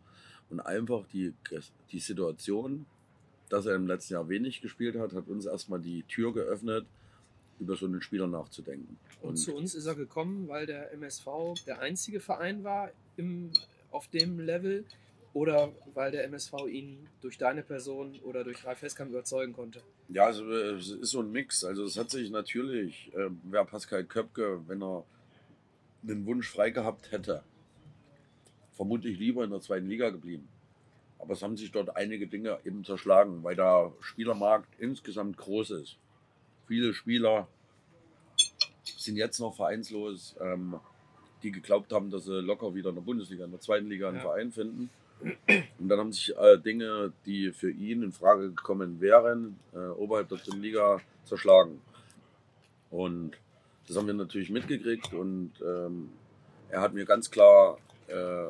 [0.50, 1.32] Und einfach die,
[1.90, 2.86] die Situation,
[3.48, 6.86] dass er im letzten Jahr wenig gespielt hat, hat uns erstmal die Tür geöffnet,
[7.58, 8.98] über so einen Spieler nachzudenken.
[9.22, 11.26] Und, und, zu uns ist er gekommen, weil der MSV
[11.66, 13.50] der einzige Verein war im,
[13.90, 14.84] auf dem Level
[15.32, 19.82] oder weil der MSV ihn durch deine Person oder durch Ralf Heskamp überzeugen konnte?
[20.08, 21.64] Ja, also es ist so ein Mix.
[21.64, 25.04] Also es hat sich natürlich, äh, wäre Pascal Köpke, wenn er
[26.02, 27.42] einen Wunsch frei gehabt hätte,
[28.72, 30.48] vermutlich lieber in der zweiten Liga geblieben.
[31.18, 35.96] Aber es haben sich dort einige Dinge eben zerschlagen, weil der Spielermarkt insgesamt groß ist.
[36.66, 37.48] Viele Spieler
[38.96, 40.80] sind jetzt noch vereinslos, ähm,
[41.42, 44.16] die geglaubt haben, dass sie locker wieder in der Bundesliga, in der zweiten Liga einen
[44.16, 44.22] ja.
[44.22, 44.90] Verein finden.
[45.78, 50.28] Und dann haben sich äh, Dinge, die für ihn in Frage gekommen wären, äh, oberhalb
[50.28, 51.80] der dritten Liga zerschlagen.
[52.90, 53.36] Und
[53.86, 56.10] das haben wir natürlich mitgekriegt und ähm,
[56.70, 58.48] er hat mir ganz klar äh,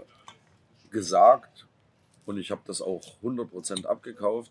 [0.90, 1.66] gesagt,
[2.26, 4.50] und ich habe das auch 100% abgekauft,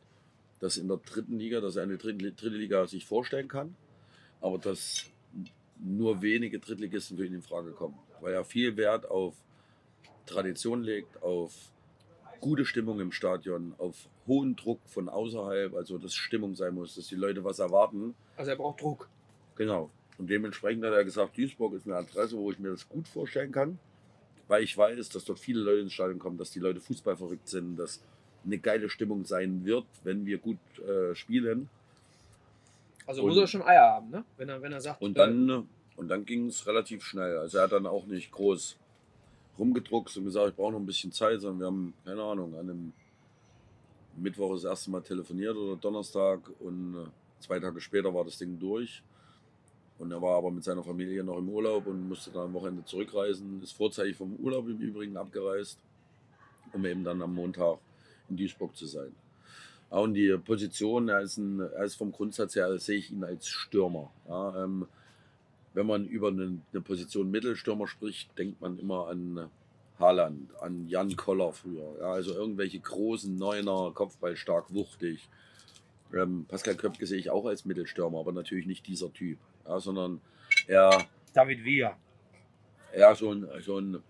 [0.63, 3.75] dass in der dritten Liga, dass er eine dritte, dritte Liga sich vorstellen kann,
[4.39, 5.07] aber dass
[5.77, 9.35] nur wenige Drittligisten für ihn in Frage kommen, weil er viel Wert auf
[10.25, 11.53] Tradition legt, auf
[12.39, 17.07] gute Stimmung im Stadion, auf hohen Druck von außerhalb, also dass Stimmung sein muss, dass
[17.07, 18.15] die Leute was erwarten.
[18.37, 19.09] Also er braucht Druck.
[19.57, 19.91] Genau.
[20.17, 23.51] Und dementsprechend hat er gesagt, Duisburg ist eine Adresse, wo ich mir das gut vorstellen
[23.51, 23.79] kann,
[24.47, 27.49] weil ich weiß, dass dort viele Leute ins Stadion kommen, dass die Leute Fußball verrückt
[27.49, 28.01] sind, dass
[28.45, 31.69] eine geile Stimmung sein wird, wenn wir gut äh, spielen.
[33.05, 34.23] Also und, muss er schon Eier haben, ne?
[34.37, 35.01] Wenn er, wenn er sagt.
[35.01, 35.61] Und dann, äh,
[35.95, 37.37] und dann ging es relativ schnell.
[37.37, 38.77] Also er hat dann auch nicht groß
[39.57, 42.69] rumgedruckt und gesagt, ich brauche noch ein bisschen Zeit, sondern wir haben, keine Ahnung, an
[42.69, 42.93] einem
[44.17, 48.59] Mittwoch das erste Mal telefoniert oder Donnerstag und äh, zwei Tage später war das Ding
[48.59, 49.03] durch.
[49.99, 52.83] Und er war aber mit seiner Familie noch im Urlaub und musste dann am Wochenende
[52.83, 53.61] zurückreisen.
[53.61, 55.77] Ist vorzeitig vom Urlaub im Übrigen abgereist,
[56.73, 57.77] um eben dann am Montag
[58.29, 59.13] in Duisburg zu sein.
[59.89, 63.47] Und die Position, er ist, ein, er ist vom Grundsatz her, sehe ich ihn als
[63.47, 64.11] Stürmer.
[64.27, 64.87] Ja, ähm,
[65.75, 69.49] wenn man über eine, eine, Position Mittelstürmer spricht, denkt man immer an
[69.99, 71.95] Haaland, an Jan Koller früher.
[71.99, 75.29] Ja, also irgendwelche großen Neuner, Kopfballstark, wuchtig.
[76.11, 80.21] Ähm, Pascal Köpke sehe ich auch als Mittelstürmer, aber natürlich nicht dieser Typ, ja, sondern
[80.67, 81.05] er.
[81.33, 81.97] David Villa.
[82.97, 84.01] Ja, so ein, so ein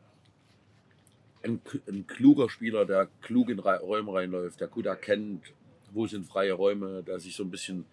[1.44, 5.54] ein, ein, kluger Spieler, der klug in Räume reinläuft, der gut erkennt,
[5.92, 7.86] wo sind freie Räume, der sich so ein bisschen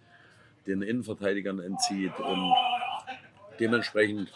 [0.67, 2.55] den Innenverteidigern entzieht und
[3.59, 4.33] dementsprechend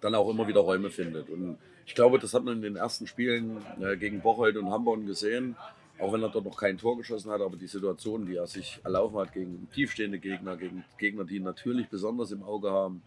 [0.00, 1.28] dann auch immer wieder Räume findet.
[1.30, 5.06] Und ich glaube, das hat man in den ersten Spielen äh, gegen Bocholt und Hamburg
[5.06, 5.56] gesehen,
[5.98, 8.80] auch wenn er dort noch kein Tor geschossen hat, aber die Situation, die er sich
[8.84, 13.02] erlaufen hat gegen tiefstehende Gegner, gegen Gegner, die ihn natürlich besonders im Auge haben,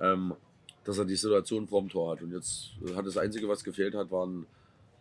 [0.00, 0.34] ähm,
[0.90, 2.22] dass er die Situation vorm Tor hat.
[2.22, 4.46] Und jetzt hat das Einzige, was gefehlt hat, waren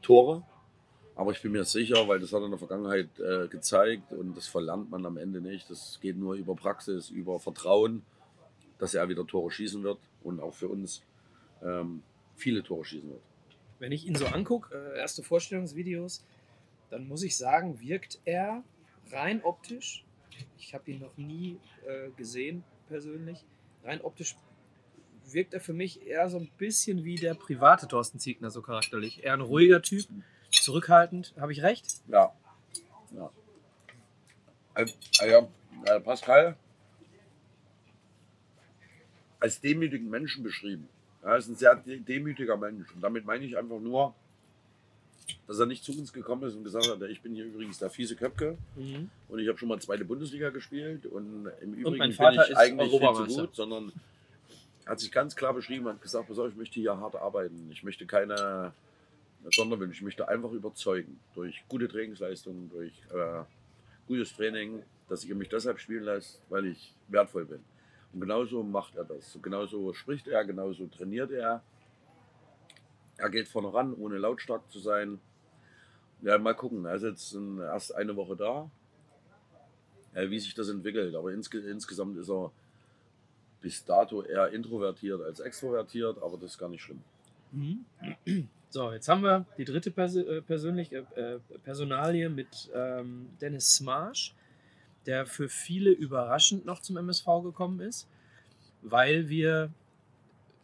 [0.03, 0.43] Tore.
[1.15, 4.37] Aber ich bin mir sicher, weil das hat er in der Vergangenheit äh, gezeigt und
[4.37, 5.67] das verlernt man am Ende nicht.
[5.67, 8.03] Das geht nur über Praxis, über Vertrauen.
[8.77, 11.01] dass er wieder Tore schießen wird und auch für uns
[11.63, 12.03] ähm,
[12.35, 13.21] viele Tore schießen wird.
[13.79, 16.23] Wenn ich ihn so angucke, äh, erste Vorstellungsvideos,
[16.91, 18.63] dann muss ich sagen, wirkt er
[19.11, 20.05] rein optisch,
[20.59, 23.43] ich habe ihn noch nie äh, gesehen persönlich,
[23.83, 24.35] rein optisch
[25.33, 29.23] wirkt er für mich eher so ein bisschen wie der private Thorsten Ziegner, so charakterlich.
[29.23, 30.05] Eher ein ruhiger Typ,
[30.51, 31.33] zurückhaltend.
[31.39, 31.85] Habe ich recht?
[32.07, 32.33] Ja.
[33.15, 33.29] ja.
[34.73, 34.93] Also,
[35.85, 36.55] also Pascal
[39.39, 40.89] als demütigen Menschen beschrieben.
[41.23, 42.91] Er ist ein sehr demütiger Mensch.
[42.93, 44.13] Und damit meine ich einfach nur,
[45.47, 47.89] dass er nicht zu uns gekommen ist und gesagt hat, ich bin hier übrigens der
[47.89, 49.09] fiese Köpke mhm.
[49.27, 52.89] und ich habe schon mal zweite Bundesliga gespielt und im Übrigen und bin ich eigentlich
[52.89, 53.91] viel zu gut, sondern
[54.89, 57.69] hat sich ganz klar beschrieben und gesagt, pass auf, ich möchte hier hart arbeiten.
[57.71, 58.73] Ich möchte keine
[59.51, 59.97] Sonderwünsche.
[59.97, 63.43] Ich möchte einfach überzeugen durch gute Trainingsleistungen, durch äh,
[64.07, 67.63] gutes Training, dass ihr mich deshalb spielen lasst, weil ich wertvoll bin.
[68.13, 69.37] Und genauso macht er das.
[69.43, 71.61] Genauso spricht er, genauso trainiert er.
[73.17, 75.19] Er geht vorne ran, ohne lautstark zu sein.
[76.23, 76.85] Ja, mal gucken.
[76.85, 78.71] Er ist jetzt erst eine Woche da,
[80.15, 81.13] wie sich das entwickelt.
[81.13, 82.51] Aber insge insgesamt ist er
[83.61, 87.01] bis dato eher introvertiert als extrovertiert, aber das ist gar nicht schlimm.
[87.51, 87.85] Mhm.
[88.71, 93.75] So, jetzt haben wir die dritte Pers äh, persönlich, äh, äh, Personalie mit ähm, Dennis
[93.75, 94.35] Smarsh,
[95.07, 98.07] der für viele überraschend noch zum MSV gekommen ist,
[98.83, 99.71] weil wir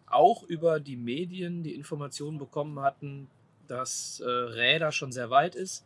[0.06, 3.28] auch über die Medien die Informationen bekommen hatten,
[3.68, 5.84] dass äh, Räder schon sehr weit ist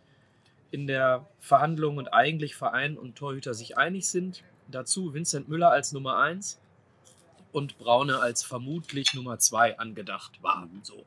[0.72, 4.44] in der Verhandlung und eigentlich Verein und Torhüter sich einig sind.
[4.70, 6.60] Dazu Vincent Müller als Nummer 1
[7.52, 10.82] und Braune als vermutlich Nummer 2 angedacht waren.
[10.84, 11.06] So.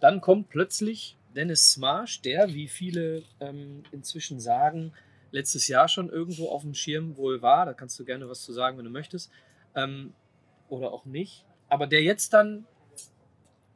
[0.00, 4.92] Dann kommt plötzlich Dennis Smarsh, der, wie viele ähm, inzwischen sagen,
[5.30, 7.66] letztes Jahr schon irgendwo auf dem Schirm wohl war.
[7.66, 9.30] Da kannst du gerne was zu sagen, wenn du möchtest.
[9.74, 10.12] Ähm,
[10.68, 11.44] oder auch nicht.
[11.68, 12.66] Aber der jetzt dann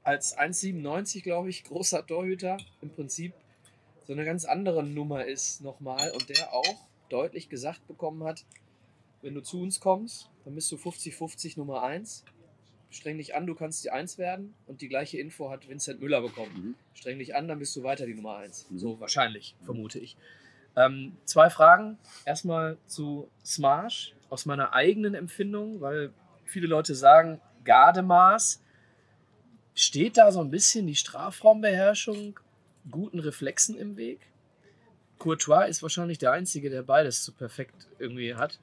[0.03, 3.33] als 1,97, glaube ich, großer Torhüter im Prinzip
[4.07, 6.77] so eine ganz andere Nummer ist nochmal und der auch
[7.11, 8.45] deutlich gesagt bekommen hat,
[9.23, 12.25] wenn du zu uns kommst, dann bist du 50-50 Nummer 1.
[12.91, 14.55] Streng dich an, du kannst die 1 werden.
[14.67, 16.53] Und die gleiche Info hat Vincent Müller bekommen.
[16.55, 16.75] Mhm.
[16.95, 18.71] Streng dich an, dann bist du weiter die Nummer 1.
[18.71, 18.79] Mhm.
[18.79, 20.17] So wahrscheinlich, vermute ich.
[20.77, 21.99] Ähm, zwei Fragen.
[22.25, 26.13] Erstmal zu Smash aus meiner eigenen Empfindung, weil
[26.45, 28.63] viele Leute sagen, Gardemaß.
[29.75, 32.41] Steht da so ein bisschen die Strafraumbeherrschung
[32.91, 34.21] guten Reflexen im Weg?
[35.19, 38.59] Courtois ist wahrscheinlich der Einzige, der beides so perfekt irgendwie hat.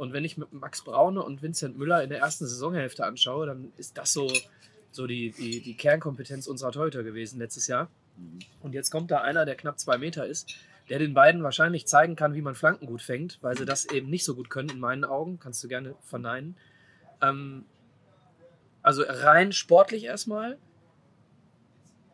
[0.00, 3.70] Und wenn ich mit Max Braune und Vincent Müller in der ersten Saisonhälfte anschaue, dann
[3.76, 4.32] ist das so,
[4.92, 7.90] so die, die, die Kernkompetenz unserer Torhüter gewesen letztes Jahr.
[8.16, 8.38] Mhm.
[8.62, 10.54] Und jetzt kommt da einer, der knapp zwei Meter ist,
[10.88, 14.08] der den beiden wahrscheinlich zeigen kann, wie man Flanken gut fängt, weil sie das eben
[14.08, 15.38] nicht so gut können in meinen Augen.
[15.38, 16.56] Kannst du gerne verneinen.
[17.20, 17.66] Ähm,
[18.80, 20.56] also rein sportlich erstmal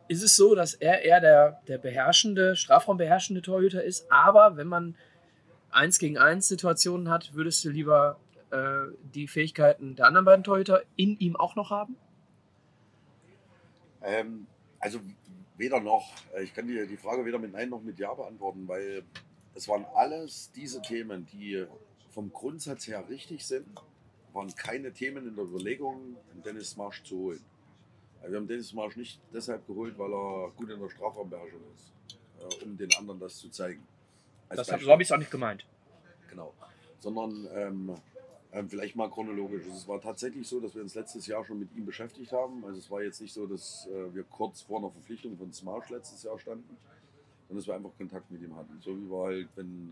[0.09, 4.11] ist es so, dass er eher der, der beherrschende, strafraumbeherrschende Torhüter ist.
[4.11, 4.95] Aber wenn man
[5.77, 8.19] 1 gegen 1 Situationen hat, würdest du lieber
[8.51, 11.95] äh, die Fähigkeiten der anderen beiden Torhüter in ihm auch noch haben?
[14.01, 14.47] Ähm,
[14.79, 14.99] also
[15.57, 16.11] weder noch.
[16.35, 19.03] Äh, ich kann dir die Frage weder mit Nein noch mit Ja beantworten, weil
[19.53, 21.65] es waren alles diese Themen, die
[22.11, 23.67] vom Grundsatz her richtig sind,
[24.33, 27.43] waren keine Themen in der Überlegung, Dennis Marsch zu holen.
[28.21, 31.93] Also wir haben Dennis Marsch nicht deshalb geholt, weil er gut in der Strafraumbeherrschung ist,
[32.39, 33.81] äh, um den anderen das zu zeigen.
[34.49, 35.65] Das hab, so habe ich es auch nicht gemeint.
[36.29, 36.53] Genau.
[36.99, 37.95] Sondern ähm,
[38.51, 39.65] ähm, vielleicht mal chronologisch.
[39.67, 42.63] Es war tatsächlich so, dass wir uns letztes Jahr schon mit ihm beschäftigt haben.
[42.65, 45.89] Also es war jetzt nicht so, dass äh, wir kurz vor einer Verpflichtung von Smarsh
[45.89, 46.77] letztes Jahr standen,
[47.47, 48.79] sondern dass wir einfach Kontakt mit ihm hatten.
[48.81, 49.91] So wie wir halt, wenn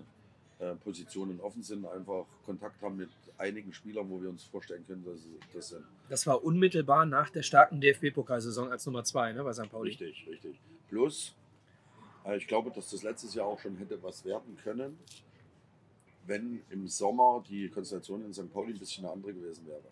[0.60, 5.04] äh, Positionen offen sind, einfach Kontakt haben mit einigen Spielern, wo wir uns vorstellen können,
[5.04, 5.84] dass sie das sind.
[6.10, 9.70] Das war unmittelbar nach der starken DFB-Pokalsaison als Nummer zwei ne, bei St.
[9.70, 9.90] Pauli.
[9.90, 10.60] Richtig, richtig.
[10.88, 11.36] Plus,
[12.34, 14.98] ich glaube, dass das letztes Jahr auch schon hätte was werden können,
[16.26, 18.52] wenn im Sommer die Konstellation in St.
[18.52, 19.84] Pauli ein bisschen eine andere gewesen wäre.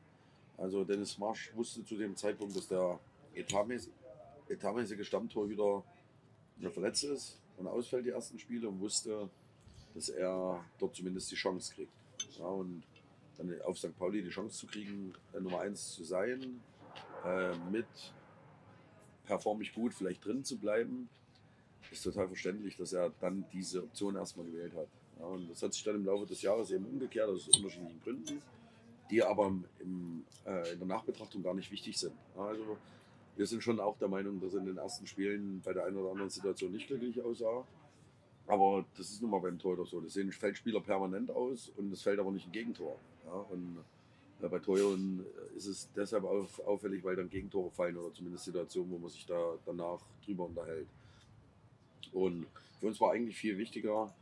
[0.58, 3.00] Also Dennis Marsch wusste zu dem Zeitpunkt, dass der
[3.36, 3.91] etatmäßige,
[4.50, 5.84] etatmäßige Stammtorhüter
[6.72, 9.30] verletzt ist und ausfällt die ersten Spiele und wusste,
[9.93, 11.91] dass er dort zumindest die Chance kriegt.
[12.39, 12.84] Ja, und
[13.38, 13.98] dann auf St.
[13.98, 16.62] Pauli die Chance zu kriegen, äh, Nummer 1 zu sein,
[17.26, 17.86] äh, mit
[19.26, 21.10] performe ich gut, vielleicht drin zu bleiben,
[21.91, 24.88] ist total verständlich, dass er dann diese Option erstmal gewählt hat.
[25.19, 28.41] Ja, und das hat sich dann im Laufe des Jahres eben umgekehrt, aus unterschiedlichen Gründen,
[29.10, 32.13] die aber im, äh, in der Nachbetrachtung gar nicht wichtig sind.
[32.36, 32.78] Ja, also
[33.36, 35.98] wir sind schon auch der Meinung, dass er in den ersten Spielen bei der einen
[35.98, 37.65] oder anderen Situation nicht glücklich aussah.
[38.48, 40.02] Aber das ist nun mal beim Tor oder so.
[40.02, 42.98] Das sehen Feldspieler permanent aus und es fällt aber nicht ein Gegentor.
[43.26, 43.78] Ja, und
[44.43, 48.98] Äh, bei Torhütern ist es deshalb auffällig, weil dann Gegentore fallen oder zumindest Situationen, wo
[48.98, 50.88] man sich da danach drüber unterhält.
[52.12, 52.48] Und
[52.80, 54.13] für uns war eigentlich viel wichtiger,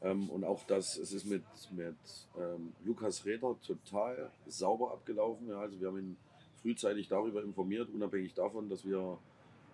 [0.00, 1.96] ähm, und auch das, es ist mit, mit
[2.38, 5.48] ähm, Lukas Räder total sauber abgelaufen.
[5.48, 6.16] Ja, also wir haben ihn
[6.62, 9.18] frühzeitig darüber informiert, unabhängig davon, dass wir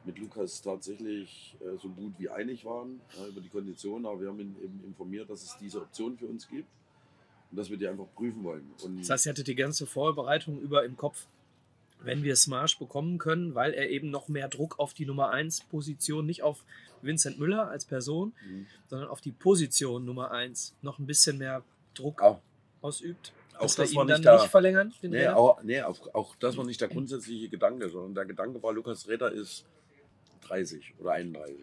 [0.05, 4.29] mit Lukas tatsächlich äh, so gut wie einig waren ja, über die Konditionen, aber wir
[4.29, 6.68] haben ihn eben informiert, dass es diese Option für uns gibt
[7.50, 8.70] und dass wir die einfach prüfen wollen.
[8.83, 11.27] Und das heißt, ihr hattet die ganze Vorbereitung über im Kopf,
[12.04, 15.64] wenn wir Smash bekommen können, weil er eben noch mehr Druck auf die Nummer 1
[15.64, 16.64] Position, nicht auf
[17.02, 18.66] Vincent Müller als Person, mhm.
[18.88, 21.62] sondern auf die Position Nummer 1 noch ein bisschen mehr
[21.94, 22.40] Druck auch,
[22.80, 23.32] ausübt.
[23.52, 26.14] Dass auch das wir ihn dann nicht, da, nicht verlängern, den nee, auch, nee auch,
[26.14, 29.64] auch das war nicht der grundsätzliche Gedanke, sondern der Gedanke war, Lukas Räder ist
[30.42, 31.56] 30 oder 31.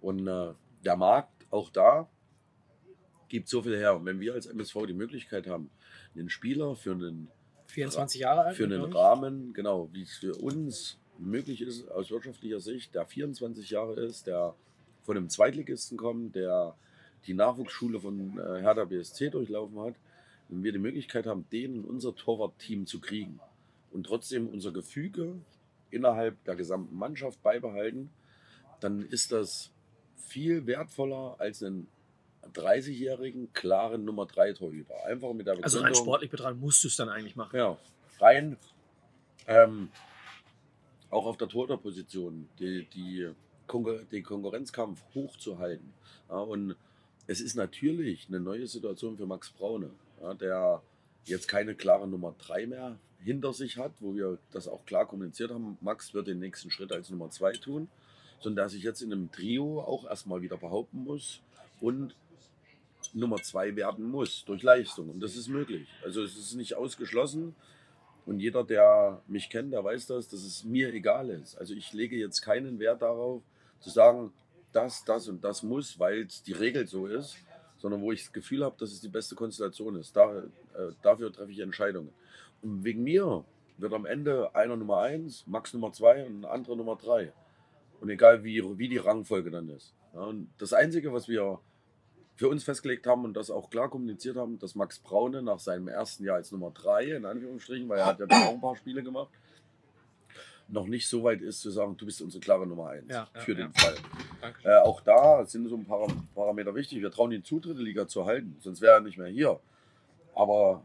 [0.00, 0.52] Und äh,
[0.84, 2.08] der Markt, auch da,
[3.28, 3.96] gibt so viel her.
[3.96, 5.70] Und wenn wir als MSV die Möglichkeit haben,
[6.14, 7.28] einen Spieler für einen
[7.74, 12.60] 24 Jahre alt, für einen Rahmen, genau, wie es für uns möglich ist aus wirtschaftlicher
[12.60, 14.54] Sicht, der 24 Jahre ist, der
[15.02, 16.76] von einem Zweitligisten kommt, der
[17.26, 19.94] die Nachwuchsschule von äh, Hertha BSC durchlaufen hat,
[20.48, 23.40] wenn wir die Möglichkeit haben, den in unser Torwartteam zu kriegen
[23.90, 25.34] und trotzdem unser Gefüge
[25.90, 28.10] innerhalb der gesamten Mannschaft beibehalten,
[28.80, 29.72] dann ist das
[30.16, 31.86] viel wertvoller als einen
[32.52, 34.94] 30-jährigen klaren Nummer 3 Torhüter.
[35.06, 37.56] Einfach mit der Also rein sportlich betrachtet musst du es dann eigentlich machen.
[37.56, 37.78] Ja,
[38.20, 38.56] rein
[39.46, 39.88] ähm,
[41.10, 43.30] auch auf der Torhüterposition die, die,
[43.66, 45.92] Konkur den Konkurrenzkampf hochzuhalten.
[46.28, 46.76] Ja, und
[47.26, 50.82] es ist natürlich eine neue Situation für Max Braune, ja, der
[51.24, 55.50] jetzt keine klare Nummer 3 mehr hinter sich hat, wo wir das auch klar kommuniziert
[55.50, 55.78] haben.
[55.80, 57.88] Max wird den nächsten Schritt als Nummer 2 tun,
[58.40, 61.40] sondern der sich jetzt in einem Trio auch erstmal wieder behaupten muss
[61.80, 62.14] und
[63.14, 65.08] Nummer 2 werden muss durch Leistung.
[65.08, 65.88] Und das ist möglich.
[66.04, 67.54] Also es ist nicht ausgeschlossen.
[68.26, 71.56] Und jeder, der mich kennt, der weiß das, dass es mir egal ist.
[71.56, 73.42] Also ich lege jetzt keinen Wert darauf,
[73.80, 74.32] zu sagen,
[74.72, 77.36] das, das und das muss, weil es die Regel so ist,
[77.76, 80.16] sondern wo ich das Gefühl habe, dass es die beste Konstellation ist.
[80.16, 82.12] Da, äh, dafür treffe ich Entscheidungen.
[82.62, 83.44] Und wegen mir
[83.76, 87.32] wird am Ende einer Nummer 1, Max Nummer 2 und ein anderer Nummer 3.
[88.00, 89.94] Und egal wie, wie die Rangfolge dann ist.
[90.14, 91.60] Ja, und das Einzige, was wir
[92.36, 95.88] für uns festgelegt haben und das auch klar kommuniziert haben, dass Max Braune nach seinem
[95.88, 99.02] ersten Jahr als Nummer 3, in Anführungsstrichen, weil er hat ja auch ein paar Spiele
[99.02, 99.30] gemacht,
[100.68, 103.52] noch nicht so weit ist zu sagen, du bist unsere klare Nummer 1 ja, für
[103.52, 103.80] ja, den ja.
[103.80, 103.94] Fall.
[104.64, 107.00] Äh, auch da sind so ein paar Parameter wichtig.
[107.02, 109.60] Wir trauen ihn zu, dritte Liga zu halten, sonst wäre er nicht mehr hier.
[110.34, 110.82] Aber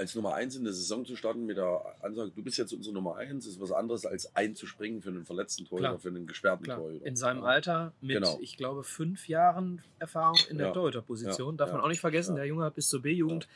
[0.00, 2.94] als Nummer 1 in der Saison zu starten mit der Ansage, du bist jetzt unsere
[2.94, 6.78] Nummer 1, ist was anderes als einzuspringen für einen verletzten Torhüter, für einen gesperrten Klar.
[6.78, 7.04] Torhüter.
[7.04, 8.38] In seinem Alter mit, genau.
[8.40, 10.72] ich glaube, fünf Jahren Erfahrung in der ja.
[10.72, 11.58] Torhüterposition.
[11.58, 11.76] Darf ja.
[11.76, 13.46] man auch nicht vergessen, der Junge hat bis zur B-Jugend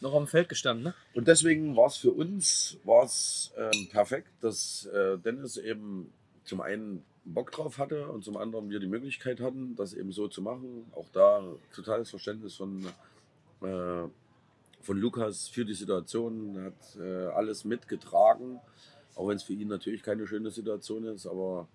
[0.00, 0.84] noch auf dem Feld gestanden.
[0.86, 0.94] Ne?
[1.14, 6.12] Und deswegen war es für uns war's, ähm, perfekt, dass äh, Dennis eben
[6.42, 10.26] zum einen Bock drauf hatte und zum anderen wir die Möglichkeit hatten, das eben so
[10.26, 10.86] zu machen.
[10.96, 12.84] Auch da totales Verständnis von
[13.62, 14.08] äh,
[14.82, 18.60] von Lukas für die Situation, hat äh, alles mitgetragen,
[19.14, 21.68] auch wenn es für ihn natürlich keine schöne Situation ist, aber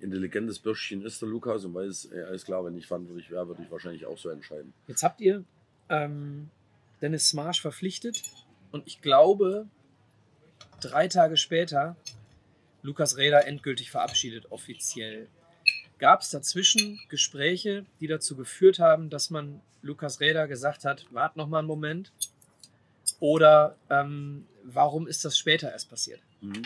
[0.00, 3.62] intelligentes Bürschchen ist der Lukas und weiß, er ist klar, wenn ich verantwortlich wäre, würde
[3.62, 4.72] ich wahrscheinlich auch so entscheiden.
[4.86, 5.44] Jetzt habt ihr
[5.88, 6.50] ähm,
[7.00, 8.22] Dennis Smarsch verpflichtet
[8.70, 9.66] und ich glaube,
[10.80, 11.96] drei Tage später
[12.82, 15.28] Lukas Räder endgültig verabschiedet, offiziell.
[15.98, 21.36] Gab es dazwischen Gespräche, die dazu geführt haben, dass man Lukas Räder gesagt hat, wart
[21.36, 22.12] noch mal einen Moment,
[23.20, 26.20] oder ähm, warum ist das später erst passiert?
[26.40, 26.62] Mhm.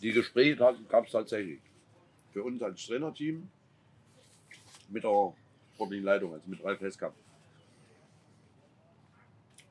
[0.00, 1.60] Die Gespräche gab es tatsächlich.
[2.32, 3.48] Für uns als Trainerteam
[4.88, 5.34] mit der
[5.74, 7.14] sportlichen Leitung, also mit Ralf Heskamp.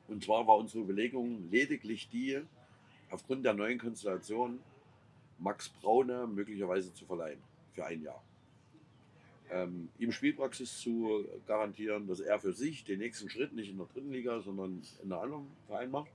[0.08, 2.40] Und zwar war unsere Überlegung lediglich die,
[3.10, 4.60] aufgrund der neuen Konstellation
[5.38, 7.40] Max Braune möglicherweise zu verleihen
[7.72, 8.22] für ein Jahr
[9.50, 13.86] ähm, ihm Spielpraxis zu garantieren, dass er für sich den nächsten Schritt nicht in der
[13.86, 16.10] dritten Liga, sondern in einem anderen Verein macht.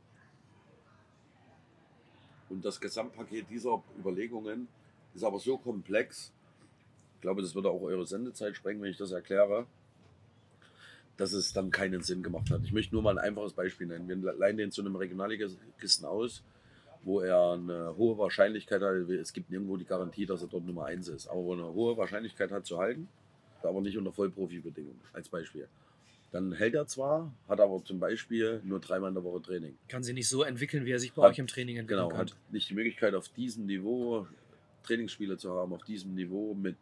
[2.50, 4.67] Und das Gesamtpaket dieser Überlegungen
[5.13, 6.31] ist aber so komplex,
[7.15, 9.65] ich glaube, das würde auch eure Sendezeit sprengen, wenn ich das erkläre,
[11.17, 12.62] dass es dann keinen Sinn gemacht hat.
[12.63, 14.08] Ich möchte nur mal ein einfaches Beispiel nennen.
[14.08, 16.44] Wir leihen den zu einem Regionalligisten aus,
[17.04, 20.86] wo er eine hohe Wahrscheinlichkeit hat, es gibt nirgendwo die Garantie, dass er dort Nummer
[20.86, 23.08] 1 ist, aber wo er eine hohe Wahrscheinlichkeit hat zu halten
[23.66, 25.68] aber nicht unter Vollprofi-Bedingungen, als Beispiel.
[26.32, 29.78] Dann hält er zwar, hat aber zum Beispiel nur dreimal in der Woche Training.
[29.88, 32.00] Kann sich nicht so entwickeln, wie er sich bei hat, euch im Training entwickelt.
[32.00, 32.20] Genau, kann.
[32.20, 34.28] hat nicht die Möglichkeit, auf diesem Niveau
[34.84, 36.76] Trainingsspiele zu haben, auf diesem Niveau mit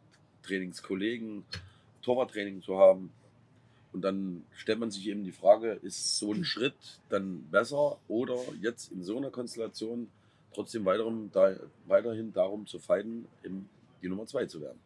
[0.44, 1.44] Trainingskollegen,
[2.02, 3.12] Torwarttraining zu haben.
[3.92, 8.38] Und dann stellt man sich eben die Frage, ist so ein Schritt dann besser oder
[8.60, 10.10] jetzt in so einer Konstellation
[10.54, 11.56] trotzdem weiterhin, da,
[11.86, 12.80] weiterhin darum zu
[13.44, 13.70] eben
[14.02, 14.80] die Nummer zwei zu werden?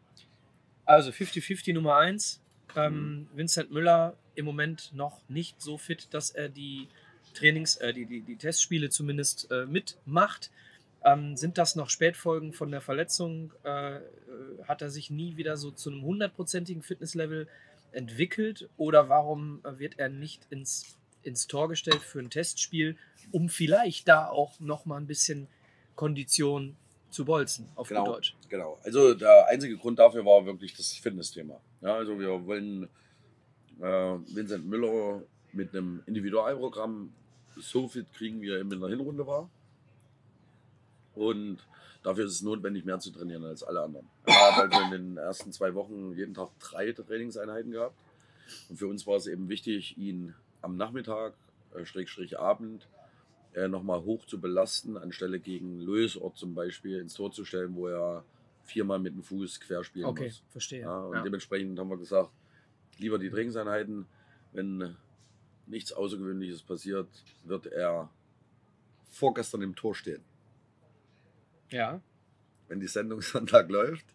[0.87, 2.41] Also 50-50 Nummer 1.
[2.77, 6.87] Ähm, Vincent Müller im Moment noch nicht so fit, dass er die
[7.33, 10.49] Trainings, äh, die, die, die Testspiele zumindest äh, mitmacht.
[11.03, 13.51] Ähm, sind das noch Spätfolgen von der Verletzung?
[13.65, 14.01] Äh, äh
[14.65, 17.49] hat er sich nie wieder so zu einem hundertprozentigen Fitnesslevel
[17.91, 18.69] entwickelt?
[18.77, 22.95] Oder warum wird er nicht ins, ins Tor gestellt für ein Testspiel,
[23.31, 25.47] um vielleicht da auch noch mal ein bisschen
[25.95, 26.77] Kondition
[27.17, 28.35] zu bolzen, auf genau, Deutsch?
[28.47, 28.77] Genau.
[28.83, 31.59] Also der einzige Grund dafür war wirklich das Fitnessthema.
[31.81, 32.83] Ja, also wir wollen
[33.81, 37.11] äh, Vincent Müller mit einem Individualprogramm
[37.55, 39.49] so fit kriegen, wie er eben in der Hinrunde war.
[41.15, 41.57] Und
[42.03, 44.07] dafür ist es notwendig, mehr zu trainieren als alle anderen.
[44.25, 47.95] Er hat also in den ersten zwei Wochen jeden Tag drei Trainingseinheiten gehabt.
[48.69, 51.33] Und für uns war es eben wichtig, ihn am Nachmittag,
[51.75, 52.87] äh, Schrägstrich Abend,
[53.57, 57.87] äh, nochmal hoch zu belasten, anstelle gegen Lösort zum Beispiel ins Tor zu stellen, wo
[57.87, 58.23] er
[58.63, 60.43] viermal mit dem Fuß querspielen okay, muss.
[60.49, 60.81] verstehe.
[60.81, 61.23] Ja, und Ja.
[61.23, 62.29] dementsprechend haben wir gesagt,
[62.97, 64.05] lieber die Trainingseinheiten,
[64.51, 64.95] wenn
[65.65, 67.07] nichts Außergewöhnliches passiert,
[67.45, 68.09] wird er
[69.09, 70.23] vorgestern im Tor stehen.
[71.69, 71.99] Ja,
[72.67, 74.05] Wenn die Sendung Sonntag läuft.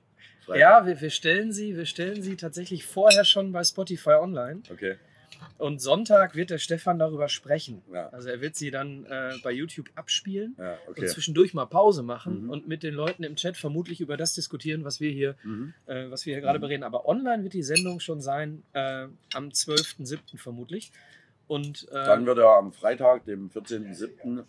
[0.44, 0.60] Freitag.
[0.60, 4.62] ja wir, wir, stellen sie, wir stellen sie tatsächlich vorher schon bei Spotify online.
[4.70, 4.98] Okay.
[5.58, 7.82] Und Sonntag wird der Stefan darüber sprechen.
[7.92, 8.08] Ja.
[8.08, 11.06] Also er wird sie dann äh, bei YouTube abspielen Ja, und okay.
[11.06, 12.50] zwischendurch mal Pause machen Mhm.
[12.50, 15.74] und mit den Leuten im Chat vermutlich über das diskutieren, was wir hier, Mhm.
[15.86, 16.62] äh, was wir hier gerade Mhm.
[16.62, 16.82] bereden.
[16.82, 20.38] Aber online wird die Sendung schon sein, äh, am 12.07.
[20.38, 20.90] vermutlich.
[21.46, 24.38] Und äh, Dann wird er am Freitag, dem 14.07.
[24.38, 24.44] im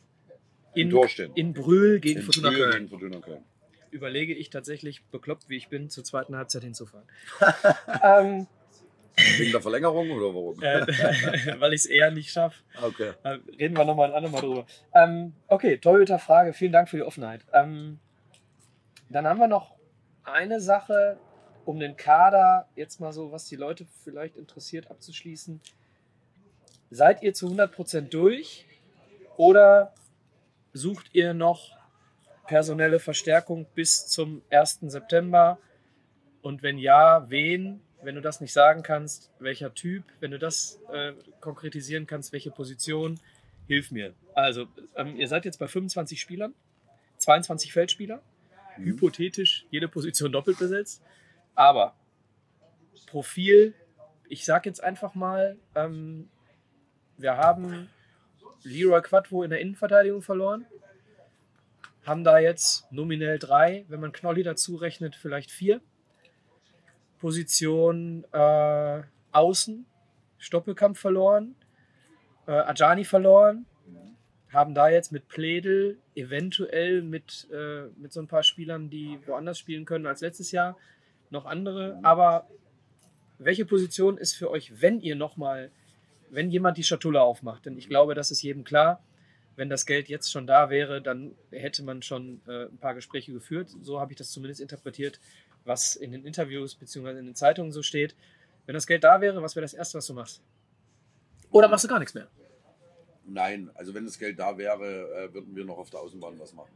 [0.74, 1.32] in, Tor stehen.
[1.36, 2.74] in Brühl gegen In Fortuna Brühl Köln.
[2.78, 3.44] Gegen Fortuna Köln.
[3.92, 7.06] Überlege ich tatsächlich, bekloppt wie ich bin, zur zweiten Halbzeit hinzufahren.
[8.04, 8.48] ähm,
[9.16, 10.62] Wegen der Verlängerung oder warum?
[10.64, 12.64] äh, weil ich es eher nicht schaffe.
[12.82, 13.12] Okay.
[13.24, 14.66] Äh, Reden wir nochmal ein andermal drüber.
[14.94, 16.54] Ähm, okay, Torhüter-Frage.
[16.54, 17.42] Vielen Dank für die Offenheit.
[17.54, 18.00] Ähm,
[19.10, 19.76] dann haben wir noch
[20.24, 21.20] eine Sache,
[21.66, 25.62] um den Kader jetzt mal so, was die Leute vielleicht interessiert, abzuschließen.
[26.90, 28.66] Seid ihr zu 100% durch
[29.38, 29.94] oder
[30.74, 31.78] sucht ihr noch
[32.48, 34.80] personelle Verstärkung bis zum 1.
[34.82, 35.60] September?
[36.42, 37.82] Und wenn ja, wen?
[38.04, 40.04] Wenn du das nicht sagen kannst, welcher Typ?
[40.20, 43.20] Wenn du das äh, konkretisieren kannst, welche Position?
[43.68, 44.14] Hilf mir.
[44.36, 46.54] Also, ähm, ihr seid jetzt bei 25 Spielern,
[47.18, 48.22] 22 Feldspieler,
[48.78, 48.86] Mhm.
[48.86, 51.02] hypothetisch jede Position doppelt besetzt.
[51.56, 51.96] Aber
[53.08, 53.74] Profil,
[54.28, 56.30] ich sag jetzt einfach mal, ähm,
[57.18, 57.90] wir haben
[58.64, 60.66] Leroy Quattro in der Innenverteidigung verloren.
[62.06, 65.80] Haben da jetzt nominell drei, wenn man Knolli dazu rechnet, vielleicht vier.
[67.24, 69.02] Position äh,
[69.32, 69.86] Außen,
[70.40, 71.56] Stoppelkamp verloren,
[72.48, 73.66] äh, Ajani verloren.
[74.50, 79.58] Haben da jetzt mit Pledel, eventuell mit, äh, mit so ein paar Spielern, die woanders
[79.58, 80.78] spielen können als letztes Jahr,
[81.30, 81.98] noch andere.
[82.04, 82.50] Aber
[83.38, 85.72] welche Position ist für euch, wenn ihr nochmal,
[86.30, 87.66] wenn jemand die Schatulle aufmacht?
[87.66, 89.02] Denn ich glaube, das ist jedem klar.
[89.56, 93.32] Wenn das Geld jetzt schon da wäre, dann hätte man schon äh, ein paar Gespräche
[93.32, 93.70] geführt.
[93.82, 95.22] So habe ich das zumindest interpretiert,
[95.66, 97.20] was in den Interviews bzw.
[97.20, 98.16] in den Zeitungen so steht.
[98.66, 100.42] Wenn das Geld da wäre, was wäre das Erste, was du machst?
[101.52, 102.28] Oder machst du gar nichts mehr?
[103.26, 106.54] Nein, also wenn das Geld da wäre, äh, würden wir noch auf der Außenbahn was
[106.54, 106.72] machen.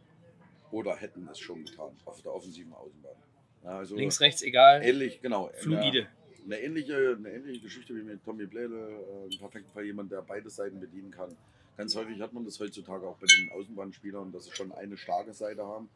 [0.72, 3.16] Oder hätten es schon getan, auf der offensiven Außenbahn.
[3.64, 4.84] Also Links, rechts, egal.
[4.84, 5.50] Ähnlich, genau.
[5.56, 6.08] Fluide.
[6.46, 8.90] Eine, eine, ähnliche, eine ähnliche Geschichte wie mit Tommy Blähle,
[9.28, 11.36] äh, im perfekten Fall jemand, der beide Seiten bedienen kann.
[11.76, 15.34] Ganz häufig hat man das heutzutage auch bei den Außenbahnspielern, dass sie schon eine starke
[15.34, 15.90] Seite haben,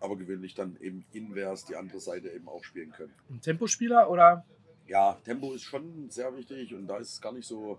[0.00, 3.12] aber gewöhnlich dann eben invers die andere Seite eben auch spielen können.
[3.28, 4.44] Ein Tempospieler oder?
[4.86, 7.78] Ja, Tempo ist schon sehr wichtig und da ist es gar nicht so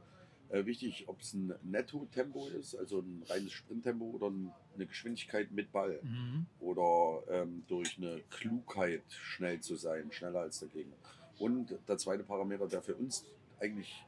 [0.49, 5.51] äh, wichtig, ob es ein Netto-Tempo ist, also ein reines Sprinttempo oder ein, eine Geschwindigkeit
[5.51, 6.45] mit Ball Mhm.
[6.59, 10.95] oder ähm, durch eine Klugheit schnell zu sein, schneller als der Gegner.
[11.39, 13.25] Und der zweite Parameter, der für uns
[13.59, 14.05] eigentlich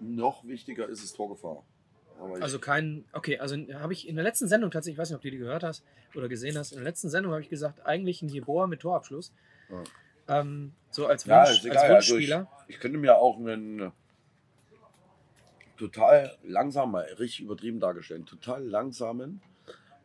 [0.00, 1.62] noch wichtiger ist, ist Torgefahr.
[2.36, 5.16] Ich- Also kein, okay, also habe ich in der letzten Sendung tatsächlich, ich weiß nicht,
[5.16, 7.84] ob du die gehört hast oder gesehen hast, in der letzten Sendung habe ich gesagt,
[7.86, 9.32] eigentlich ein Jeboa mit Torabschluss.
[10.28, 11.76] Ähm, so als, Ja, Wunsch, egal.
[11.76, 12.48] als Also Wunschspieler.
[12.68, 13.92] ich könnte mir auch einen
[15.76, 19.40] total langsamen, richtig übertrieben dargestellt, total langsamen,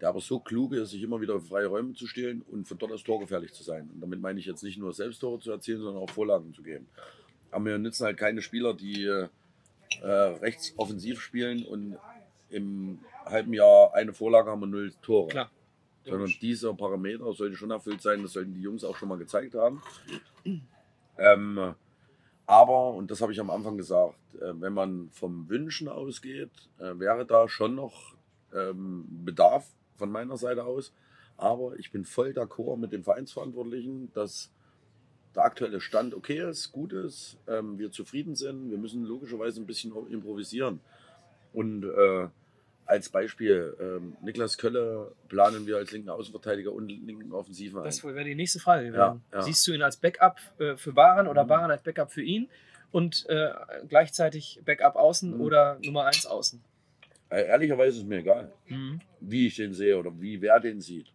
[0.02, 2.92] der aber so klug ist, sich immer wieder freie Räume zu stehlen und von dort
[2.92, 3.90] aus torgefährlich zu sein.
[3.94, 6.88] Und damit meine ich jetzt nicht nur Selbsttore zu erzielen, sondern auch Vorlagen zu geben.
[7.52, 9.26] Aber mir nützen halt keine Spieler, die
[10.02, 11.98] äh, rechts offensiv spielen und
[12.50, 15.28] im halben Jahr eine Vorlage haben und null Tore.
[15.30, 15.52] Klar.
[16.06, 19.54] Sondern dieser Parameter sollte schon erfüllt sein, das sollten die Jungs auch schon mal gezeigt
[19.54, 19.82] haben.
[21.18, 21.76] Ähm,
[22.46, 26.98] Aber, und das habe ich am Anfang gesagt, äh, wenn man vom Wünschen ausgeht, äh,
[26.98, 28.16] wäre da schon noch
[28.56, 29.68] ähm, Bedarf
[29.98, 30.92] von meiner Seite aus.
[31.38, 34.52] Aber ich bin voll d'accord mit den Vereinsverantwortlichen, dass
[35.36, 38.70] der aktuelle Stand okay ist, gut ist, ähm, wir zufrieden sind.
[38.72, 40.80] Wir müssen logischerweise ein bisschen improvisieren.
[41.54, 42.28] Und äh,
[42.86, 47.86] als Beispiel, ähm, Niklas Kölle planen wir als linken Außenverteidiger und linken Offensiven ein.
[47.86, 49.00] Das wäre die nächste Frage gewesen.
[49.00, 49.42] Ja, ja.
[49.44, 51.48] Siehst du ihn als Backup äh, für Baran oder mhm.
[51.50, 52.50] Baran als Backup für ihn
[52.92, 53.52] und äh,
[53.88, 55.42] gleichzeitig Backup außen mhm.
[55.42, 56.64] oder Nummer 1 außen?
[57.30, 59.02] Äh, ehrlicherweise ist mir egal, mhm.
[59.20, 61.14] wie ich den sehe oder wie wer den sieht.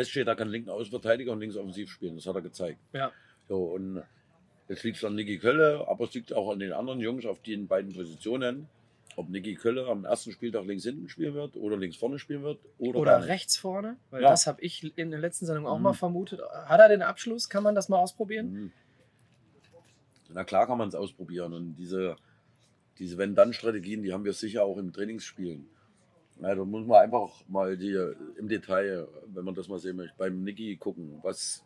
[0.00, 2.16] Fest steht, er kann linken Außenverteidiger und links offensiv spielen.
[2.16, 2.80] Das hat er gezeigt.
[2.92, 3.12] Ja.
[3.48, 4.02] So, und
[4.68, 7.40] jetzt liegt es an Niki Kölle, aber es liegt auch an den anderen Jungs auf
[7.42, 8.68] den beiden Positionen
[9.16, 12.58] ob Niki Kölle am ersten Spieltag links hinten spielen wird oder links vorne spielen wird.
[12.78, 14.30] Oder, oder rechts vorne, weil ja.
[14.30, 15.84] das habe ich in der letzten Sendung auch mhm.
[15.84, 16.40] mal vermutet.
[16.64, 17.48] Hat er den Abschluss?
[17.48, 18.52] Kann man das mal ausprobieren?
[18.52, 18.72] Mhm.
[20.32, 21.52] Na klar kann man es ausprobieren.
[21.52, 22.16] Und diese,
[22.98, 25.68] diese Wenn-Dann-Strategien, die haben wir sicher auch im Trainingsspielen.
[26.42, 27.98] Ja, da muss man einfach mal die,
[28.38, 31.64] im Detail, wenn man das mal sehen möchte, beim Niki gucken, was,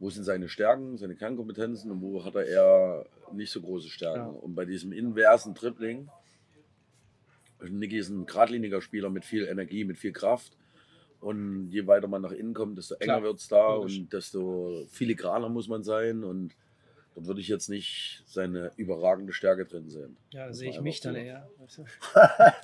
[0.00, 4.34] wo sind seine Stärken, seine Kernkompetenzen und wo hat er eher nicht so große Stärken.
[4.34, 4.40] Ja.
[4.40, 6.08] Und bei diesem inversen Tripling,
[7.60, 10.56] Niki ist ein geradliniger Spieler mit viel Energie, mit viel Kraft.
[11.20, 13.98] Und je weiter man nach innen kommt, desto enger wird es da Logisch.
[13.98, 16.22] und desto filigraner muss man sein.
[16.22, 16.54] Und
[17.14, 20.16] dort würde ich jetzt nicht seine überragende Stärke drin sehen.
[20.30, 21.08] Ja, da sehe ich mich so.
[21.08, 21.50] dann eher.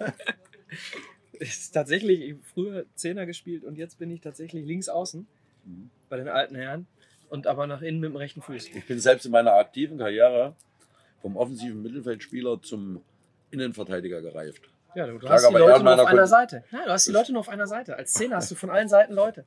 [1.34, 5.26] ist tatsächlich früher Zehner gespielt und jetzt bin ich tatsächlich links außen
[5.64, 5.90] mhm.
[6.08, 6.86] bei den alten Herren
[7.28, 8.68] und aber nach innen mit dem rechten Fuß.
[8.68, 10.54] Ich bin selbst in meiner aktiven Karriere
[11.20, 13.02] vom offensiven Mittelfeldspieler zum
[13.50, 14.62] Innenverteidiger gereift.
[14.94, 16.64] Ja, du, du hast die Leute nur auf einer Seite.
[16.70, 17.96] Nein, du hast die Leute nur auf einer Seite.
[17.96, 19.44] Als Zehner hast du von allen Seiten Leute.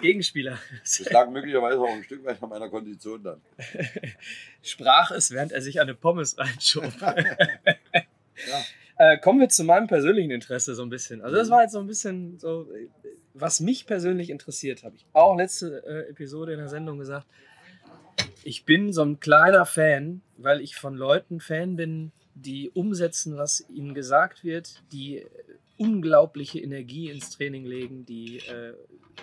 [0.00, 0.58] Gegenspieler.
[0.80, 3.40] Das lag möglicherweise auch ein Stück weit an meiner Kondition dann.
[4.62, 6.92] Sprach es, während er sich eine Pommes reinschob.
[7.00, 8.64] ja.
[9.00, 11.22] Äh, kommen wir zu meinem persönlichen Interesse so ein bisschen.
[11.22, 11.52] Also das mhm.
[11.52, 12.68] war jetzt so ein bisschen so,
[13.32, 17.26] was mich persönlich interessiert, habe ich auch letzte äh, Episode in der Sendung gesagt.
[18.44, 23.64] Ich bin so ein kleiner Fan, weil ich von Leuten Fan bin, die umsetzen, was
[23.70, 25.24] ihnen gesagt wird, die
[25.78, 28.74] unglaubliche Energie ins Training legen, die äh,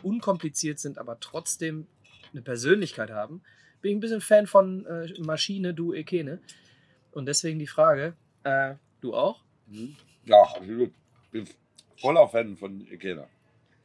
[0.02, 1.86] unkompliziert sind, aber trotzdem
[2.32, 3.44] eine Persönlichkeit haben.
[3.82, 6.40] Bin ich ein bisschen Fan von äh, Maschine, du Ekene.
[7.12, 9.44] Und deswegen die Frage, äh, du auch?
[10.26, 10.94] Ja, absolut.
[11.32, 11.48] Bin
[11.98, 13.28] voller Fan von Ekene.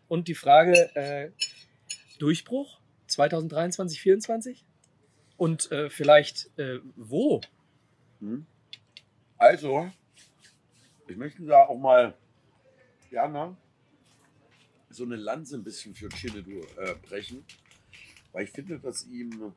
[0.09, 1.31] Und die Frage, äh,
[2.19, 4.65] Durchbruch 2023, 2024?
[5.37, 7.41] Und äh, vielleicht äh, wo?
[8.21, 8.47] Mhm.
[9.39, 9.91] Also,
[11.09, 12.15] ich möchte da auch mal
[13.11, 13.57] gerne
[14.91, 17.45] so eine Lanze ein bisschen für Chinedu äh, brechen,
[18.33, 19.53] weil ich finde, dass ihm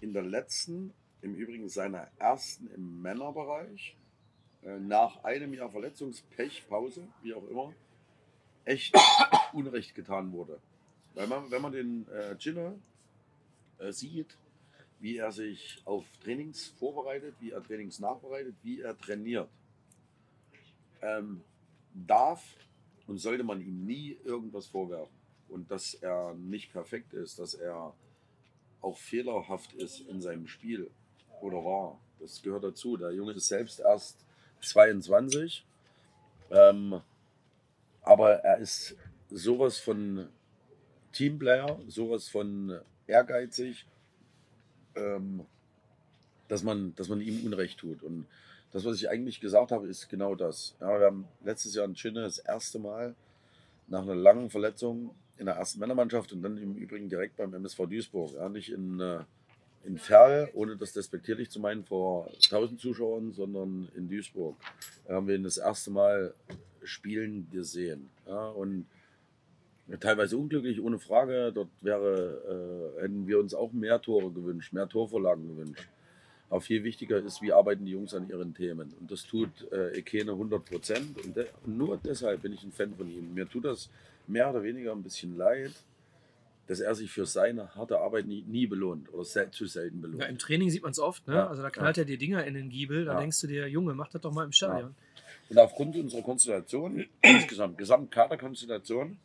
[0.00, 3.96] in der letzten, im Übrigen seiner ersten im Männerbereich,
[4.62, 7.72] nach einem Jahr Verletzungspech, Pause, wie auch immer,
[8.64, 8.94] echt
[9.52, 10.58] Unrecht getan wurde.
[11.14, 12.36] Weil man, wenn man den äh,
[13.78, 14.36] äh, sieht,
[15.00, 19.48] wie er sich auf Trainings vorbereitet, wie er Trainings nachbereitet, wie er trainiert.
[21.02, 21.42] Ähm,
[21.92, 22.56] darf
[23.08, 25.14] und sollte man ihm nie irgendwas vorwerfen.
[25.48, 27.92] Und dass er nicht perfekt ist, dass er
[28.80, 30.90] auch fehlerhaft ist in seinem Spiel
[31.40, 32.00] oder war.
[32.20, 32.96] Das gehört dazu.
[32.96, 34.24] Der Junge ist selbst erst
[34.62, 35.64] 22.
[36.50, 37.00] Ähm,
[38.02, 38.96] aber er ist
[39.30, 40.28] sowas von
[41.12, 43.86] Teamplayer, sowas von ehrgeizig
[44.96, 45.46] ähm,
[46.48, 48.02] dass, man, dass man ihm Unrecht tut.
[48.02, 48.26] Und
[48.72, 50.74] das, was ich eigentlich gesagt habe, ist genau das.
[50.80, 53.14] Ja, wir haben letztes Jahr in Chinne das erste Mal
[53.88, 57.86] nach einer langen Verletzung in der ersten Männermannschaft und dann im Übrigen direkt beim MSV
[57.86, 58.34] Duisburg.
[58.34, 59.20] Ja, nicht in, äh,
[59.84, 64.56] in Ferl, ohne das despektierlich zu meinen, vor 1000 Zuschauern, sondern in Duisburg.
[65.08, 66.34] Haben wir ihn das erste Mal
[66.84, 68.10] spielen gesehen.
[68.26, 68.86] Ja, und
[70.00, 71.52] teilweise unglücklich, ohne Frage.
[71.52, 75.88] Dort wäre, äh, hätten wir uns auch mehr Tore gewünscht, mehr Torvorlagen gewünscht.
[76.48, 78.92] Aber viel wichtiger ist, wie arbeiten die Jungs an ihren Themen.
[79.00, 81.24] Und das tut äh, Ekene 100 Prozent.
[81.24, 83.32] Und, de und nur deshalb bin ich ein Fan von ihm.
[83.32, 83.88] Mir tut das
[84.26, 85.72] mehr oder weniger ein bisschen leid,
[86.66, 90.22] dass er sich für seine harte Arbeit nie, nie belohnt oder sel zu selten belohnt.
[90.22, 91.26] Ja, Im Training sieht man es oft.
[91.26, 91.34] Ne?
[91.34, 92.02] Ja, also da knallt ja.
[92.02, 93.04] er dir Dinger in den Giebel.
[93.04, 94.94] Da denkst du dir, Junge, mach das doch mal im Stadion.
[95.48, 99.18] Und aufgrund unserer Konstellation, insgesamt, Gesamtkaderkonstellation,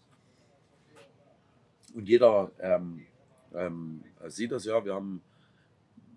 [1.94, 3.06] und jeder ähm,
[3.56, 4.86] ähm, sieht das ja.
[4.86, 5.22] Wir haben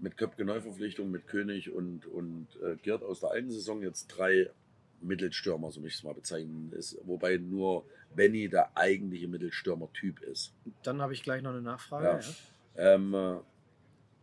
[0.01, 4.51] mit Köpke Neuverpflichtung, mit König und, und äh, Gerd aus der alten Saison jetzt drei
[5.01, 7.85] Mittelstürmer, so möchte ich es mal bezeichnen, ist, wobei nur
[8.15, 10.53] Benny der eigentliche Mittelstürmer-Typ ist.
[10.83, 12.07] Dann habe ich gleich noch eine Nachfrage.
[12.07, 12.21] Ja.
[12.21, 12.95] Ja.
[12.95, 13.37] Ähm, äh,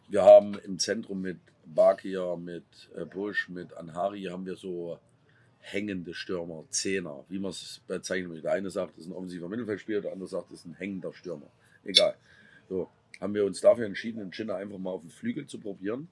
[0.10, 2.66] wir haben im Zentrum mit Bakir, mit
[2.96, 5.00] äh, Busch, mit Anhari haben wir so
[5.60, 8.42] hängende Stürmer, Zehner, wie man es bezeichnen will.
[8.42, 11.14] Der eine sagt, das ist ein offensiver Mittelfeldspieler, der andere sagt, das ist ein hängender
[11.14, 11.48] Stürmer.
[11.84, 12.16] Egal.
[12.70, 16.08] So, haben wir uns dafür entschieden, den Schinner einfach mal auf den Flügel zu probieren.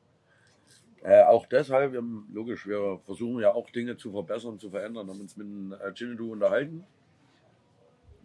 [1.05, 5.07] Äh, auch deshalb, wir haben, logisch, wir versuchen ja auch Dinge zu verbessern, zu verändern,
[5.07, 5.47] haben uns mit
[5.79, 6.83] äh, Chinnedu unterhalten.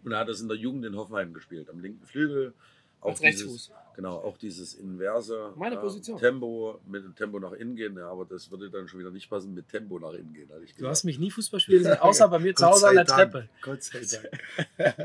[0.03, 2.55] Und er hat das in der Jugend in Hoffenheim gespielt, am linken Flügel.
[2.99, 3.51] Auch Als Rechtsfuß.
[3.51, 6.19] Dieses, genau, auch dieses inverse Meine äh, Position.
[6.19, 9.29] Tempo, mit dem Tempo nach innen gehen, ja, aber das würde dann schon wieder nicht
[9.29, 10.49] passen mit Tempo nach innen gehen.
[10.79, 13.31] Du hast mich nie Fußball spielen sehen, außer bei mir zu Hause an der Dank.
[13.31, 13.49] Treppe.
[13.61, 14.97] Gott sei Dank.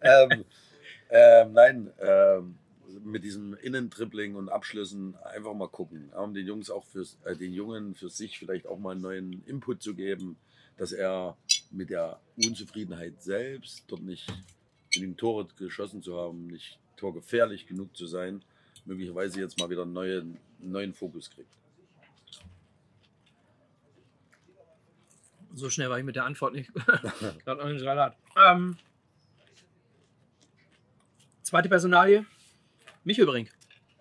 [0.00, 0.44] ähm,
[1.10, 2.56] ähm, nein, ähm,
[3.04, 6.10] mit diesem Innentribbling und Abschlüssen einfach mal gucken.
[6.12, 9.44] Um den Jungs auch fürs, äh, den Jungen für sich vielleicht auch mal einen neuen
[9.46, 10.36] Input zu geben,
[10.76, 11.36] dass er
[11.70, 14.26] mit der Unzufriedenheit selbst dort nicht
[14.94, 18.42] in den Tore geschossen zu haben, nicht torgefährlich genug zu sein,
[18.84, 21.52] möglicherweise jetzt mal wieder einen neuen, einen neuen Fokus kriegt.
[25.52, 26.72] So schnell war ich mit der Antwort nicht.
[27.44, 28.16] Gerade orange Salat.
[28.36, 28.76] Ähm,
[31.42, 32.24] zweite Personalie.
[33.04, 33.50] Michel Brink.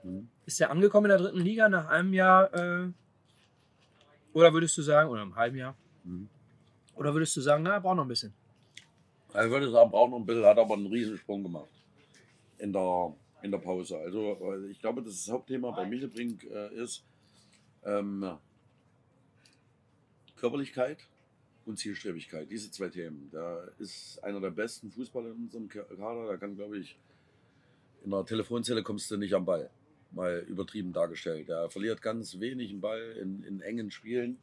[0.04, 0.30] Mhm.
[0.46, 2.54] Ist der angekommen in der dritten Liga nach einem Jahr?
[2.54, 2.92] Äh,
[4.34, 5.76] oder würdest du sagen, oder einem halben Jahr?
[6.04, 6.30] Mhm.
[6.96, 8.34] Oder würdest du sagen, na, er braucht noch ein bisschen?
[9.30, 11.70] Ich würde sagen, braucht noch ein bisschen, hat aber einen Riesensprung gemacht
[12.58, 13.98] in der, in der Pause.
[13.98, 14.38] Also
[14.70, 17.04] ich glaube, das Hauptthema bei Michelbrink äh, ist
[17.86, 18.38] ähm,
[20.36, 21.00] Körperlichkeit
[21.66, 22.50] und Zielstrebigkeit.
[22.50, 23.30] Diese zwei Themen.
[23.32, 26.28] Da ist einer der besten Fußballer in unserem Ka- Kader.
[26.28, 26.98] Da kann, glaube ich,
[28.04, 29.70] in der Telefonzelle kommst du nicht am Ball.
[30.12, 31.50] Mal übertrieben dargestellt.
[31.50, 34.38] Er verliert ganz wenig einen Ball in, in engen Spielen.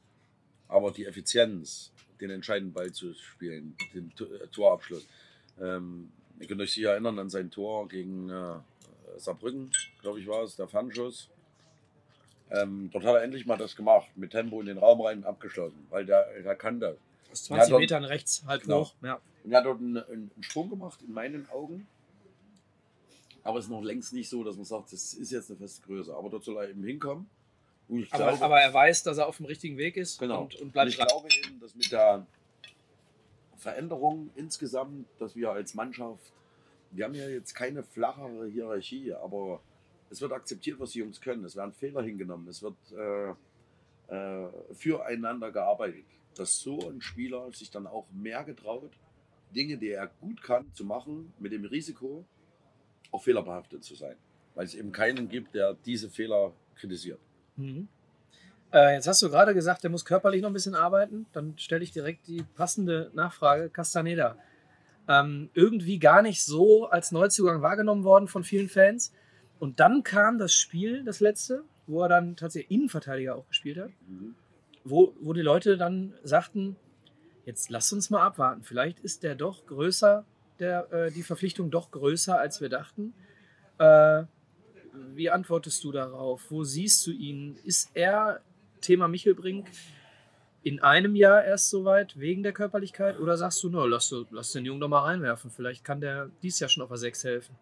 [0.69, 5.07] Aber die Effizienz, den entscheidenden Ball zu spielen, den äh, Torabschluss.
[5.61, 8.55] Ähm, ihr könnt euch sicher erinnern an sein Tor gegen äh,
[9.17, 9.71] Saarbrücken,
[10.03, 11.29] glaube ich war es, der Fernschuss.
[12.51, 15.87] Ähm, dort hat er endlich mal das gemacht, mit Tempo in den Raum rein abgeschlossen,
[15.91, 16.97] weil der, der kann das.
[17.33, 18.83] Aus 20 Ja, dann- Metern rechts, halb Genau.
[18.85, 18.95] hoch.
[19.03, 19.21] Ja.
[19.45, 21.87] Und er hat dort einen, einen Sprung gemacht, in meinen Augen.
[23.47, 25.83] Aber es ist noch längst nicht so, dass man sagt, das ist jetzt eine feste
[25.87, 26.15] Größe.
[26.15, 27.29] Aber dort soll er eben hinkommen.
[27.89, 30.43] Und ich Aber, glaube, aber er weiß, dass er auf dem richtigen Weg ist Genau.
[30.43, 31.07] und, und Und bleibt ich dran.
[31.07, 32.27] glaube eben, dass mit der
[33.57, 36.33] Veränderung insgesamt, dass wir als Mannschaft,
[36.91, 39.61] wir haben ja jetzt keine flachere Hierarchie, aber
[40.11, 41.45] es wird akzeptiert, was die Jungs können.
[41.45, 43.31] Es werden Fehler hingenommen, es wird äh,
[44.15, 46.05] äh, füreinander gearbeitet.
[46.35, 48.93] Dass so ein Spieler sich dann auch mehr getraut,
[49.55, 52.25] Dinge, die er gut kann, zu machen, mit dem Risiko,
[53.13, 54.17] auch fehlerbehaftet zu sein.
[54.55, 57.21] Weil es eben keinen gibt, der diese Fehler kritisiert.
[57.57, 57.89] Mhm.
[58.73, 61.27] Äh, jetzt hast du gerade gesagt, der muss körperlich noch ein bisschen arbeiten.
[61.33, 63.71] Dann stelle ich direkt die passende Nachfrage.
[63.71, 64.37] Castaneda.
[65.09, 69.13] Ähm, irgendwie gar nicht so als Neuzugang wahrgenommen worden von vielen Fans.
[69.59, 73.91] Und dann kam das Spiel, das letzte, wo er dann tatsächlich Innenverteidiger auch gespielt hat,
[74.85, 76.77] wo, wo die Leute dann sagten,
[77.45, 78.63] jetzt lass uns mal abwarten.
[78.63, 80.25] Vielleicht ist der doch größer,
[80.59, 83.15] der, äh, die Verpflichtung doch größer, als wir dachten.
[83.79, 84.25] Äh,
[85.15, 86.51] wie antwortest du darauf?
[86.51, 87.59] Wo siehst du ihn?
[87.65, 88.41] Ist er,
[88.81, 89.67] Thema Michelbrink,
[90.63, 93.19] in einem Jahr erst soweit wegen der Körperlichkeit?
[93.21, 95.51] Oder sagst du, no, lass, lass den Jungen doch mal reinwerfen?
[95.51, 97.57] Vielleicht kann der dies Jahr schon auf der 6 helfen.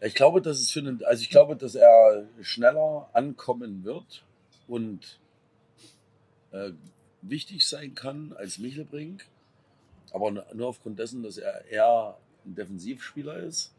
[0.00, 4.24] Ich glaube, dass es für einen, also ich glaube, dass er schneller ankommen wird
[4.68, 5.18] und
[6.50, 6.72] äh,
[7.22, 9.24] wichtig sein kann als Michelbrink,
[10.14, 13.74] aber nur aufgrund dessen, dass er eher ein Defensivspieler ist.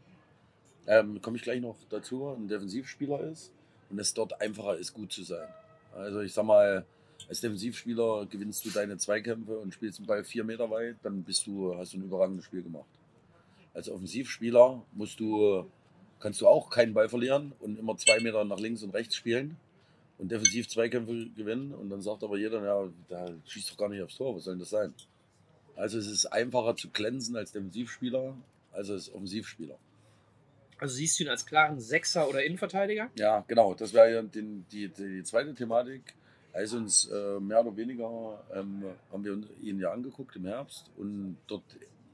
[0.86, 3.52] Ähm, Komme ich gleich noch dazu, ein Defensivspieler ist
[3.90, 5.48] und es dort einfacher ist, gut zu sein.
[5.96, 6.86] Also ich sag mal,
[7.30, 11.48] als Defensivspieler gewinnst du deine Zweikämpfe und spielst den Ball vier Meter weit, dann bist
[11.48, 12.90] du, hast du ein überragendes Spiel gemacht.
[13.74, 15.66] Als Offensivspieler musst du
[16.20, 19.58] kannst du auch keinen Ball verlieren und immer zwei Meter nach links und rechts spielen
[20.18, 21.74] und defensiv Zweikämpfe gewinnen.
[21.74, 24.56] Und dann sagt aber jeder, ja, da schießt doch gar nicht aufs Tor, was soll
[24.56, 24.94] denn das sein?
[25.76, 28.36] Also es ist einfacher zu glänzen als Defensivspieler
[28.72, 29.78] als als Offensivspieler.
[30.78, 33.10] Also siehst du ihn als klaren Sechser oder Innenverteidiger?
[33.16, 36.14] Ja, genau, das wäre ja den, die, die zweite Thematik.
[36.52, 40.90] Er ist uns äh, mehr oder weniger, ähm, haben wir ihn ja angeguckt im Herbst
[40.98, 41.64] und dort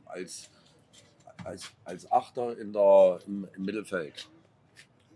[0.05, 0.49] als,
[1.43, 4.27] als, als Achter in der, im, im Mittelfeld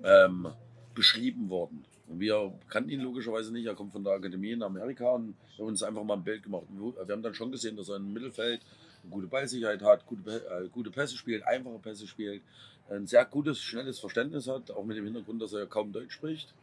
[0.03, 0.47] ähm,
[0.93, 1.85] beschrieben worden.
[2.07, 5.69] Wir kannten ihn logischerweise nicht, er kommt von der Akademie in Amerika und wir haben
[5.69, 6.65] uns einfach mal ein Bild gemacht.
[6.69, 8.61] Wir haben dann schon gesehen, dass er im Mittelfeld
[9.01, 12.43] eine gute Ballsicherheit hat, gute, äh, gute Pässe spielt, einfache Pässe spielt,
[12.89, 16.53] ein sehr gutes, schnelles Verständnis hat, auch mit dem Hintergrund, dass er kaum Deutsch spricht.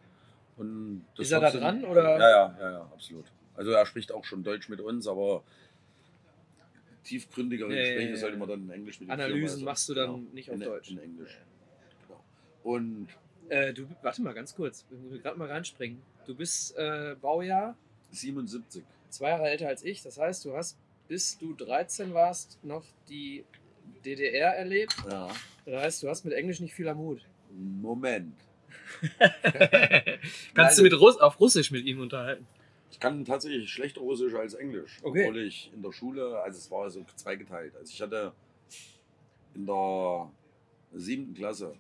[0.57, 2.19] Und Ist er da dran, oder?
[2.19, 3.25] Ja, ja, ja, ja, absolut.
[3.55, 5.43] Also er spricht auch schon Deutsch mit uns, aber
[7.05, 10.29] tiefgründigere Ja, Gespräche ja, sollte man dann in Englisch mit Analysen führen, machst du dann
[10.33, 10.91] nicht auf in, Deutsch.
[10.91, 11.39] In Englisch.
[12.07, 12.23] Genau.
[12.63, 13.09] Und
[13.53, 16.01] Äh, du, warte mal ganz kurz, wir müssen gerade mal reinspringen.
[16.25, 17.77] Du bist äh, Baujahr
[18.11, 18.83] 77.
[19.11, 20.03] zwei Jahre älter als ich.
[20.03, 23.45] Das heißt, du hast, bis du 13 warst, noch die
[24.07, 24.97] DDR erlebt.
[25.11, 25.29] Ja.
[25.67, 27.21] Das heißt, du hast mit Englisch nicht viel am Hut.
[27.51, 28.35] Moment.
[30.55, 32.47] Kannst du mit Russ auf Russisch mit ihm unterhalten?
[32.91, 34.99] Ich kann tatsächlich schlechter Russisch als Englisch.
[35.03, 35.27] Okay.
[35.27, 37.77] Obwohl ich in der Schule, also es war so zweigeteilt.
[37.77, 38.33] Also ich hatte
[39.55, 40.31] in der
[40.95, 41.75] siebten Klasse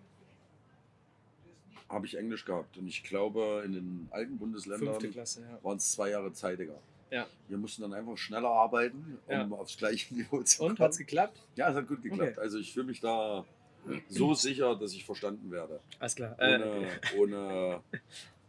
[1.92, 2.76] habe ich Englisch gehabt.
[2.78, 5.58] Und ich glaube, in den alten Bundesländern Klasse, ja.
[5.62, 6.78] waren es zwei Jahre zeitiger.
[7.10, 7.26] Ja.
[7.48, 9.48] Wir mussten dann einfach schneller arbeiten, um Ja.
[9.52, 10.86] aufs gleiche Niveau zu Und, kommen.
[10.86, 11.38] hat's geklappt?
[11.56, 12.32] Ja, es hat gut geklappt.
[12.32, 12.40] Okay.
[12.40, 13.44] Also ich fühle mich da
[14.08, 15.80] so sicher, dass ich verstanden werde.
[15.98, 16.34] Alles klar.
[16.38, 16.88] Äh, Ohne,
[17.18, 17.80] ohne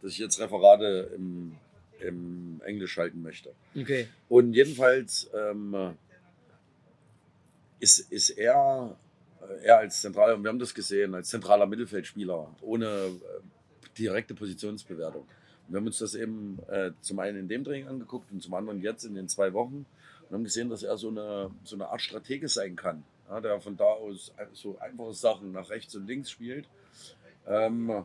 [0.00, 1.56] dass ich jetzt Referate im,
[2.00, 3.52] im Englisch halten möchte.
[3.76, 4.08] okay.
[4.30, 5.94] Und jedenfalls ähm,
[7.80, 8.96] ist, ist er,
[9.62, 15.26] er als zentraler, wir haben das gesehen, als zentraler Mittelfeldspieler, ohne äh, direkte Positionsbewertung.
[15.68, 18.82] Wir haben uns das eben äh, zum einen in dem Training angeguckt und zum anderen
[18.82, 19.86] jetzt in den zwei Wochen
[20.28, 23.60] und haben gesehen, dass er so eine, so eine Art Stratege sein kann, ja, der
[23.60, 26.66] von da aus so einfache Sachen nach rechts und links spielt.
[27.46, 28.04] Ähm,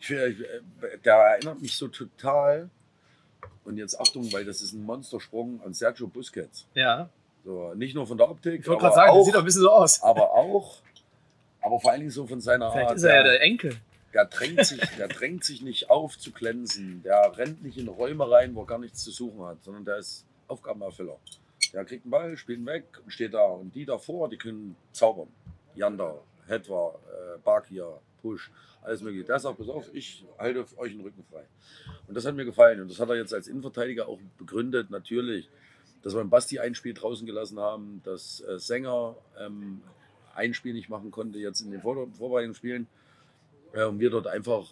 [0.00, 0.34] ich, äh,
[1.04, 2.68] der erinnert mich so total,
[3.64, 6.66] und jetzt Achtung, weil das ist ein Monstersprung an Sergio Busquets.
[6.74, 7.08] Ja.
[7.44, 9.44] So, nicht nur von der Optik, Ich wollte aber, gerade sagen, auch, sieht doch ein
[9.44, 10.02] bisschen so aus.
[10.02, 10.78] aber auch,
[11.60, 12.96] aber vor allen Dingen so von seiner Vielleicht Art.
[12.98, 13.76] ist er ja der, Enkel.
[14.14, 17.02] der, drängt sich, der drängt sich nicht auf zu glänzen.
[17.02, 19.96] Der rennt nicht in Räume rein, wo er gar nichts zu suchen hat, sondern der
[19.98, 21.16] ist Aufgabenerfüller.
[21.72, 23.44] Der kriegt einen Ball, spielt ihn weg und steht da.
[23.44, 25.28] Und die davor, die können zaubern.
[25.74, 26.14] Janda,
[26.46, 28.50] Hetwa, äh, Bakir, Push,
[28.82, 29.24] alles mögliche.
[29.24, 31.44] Der sagt, pass auf, ich halte euch den Rücken frei.
[32.06, 32.80] Und das hat mir gefallen.
[32.82, 35.48] Und das hat er jetzt als Innenverteidiger auch begründet, natürlich,
[36.02, 39.80] dass wir einen Basti ein Spiel draußen gelassen haben, dass äh, Sänger ähm,
[40.34, 42.86] ein Spiel nicht machen konnte, jetzt in den Vor Vorbereitungsspielen.
[43.72, 44.66] Äh, und wir dort einfach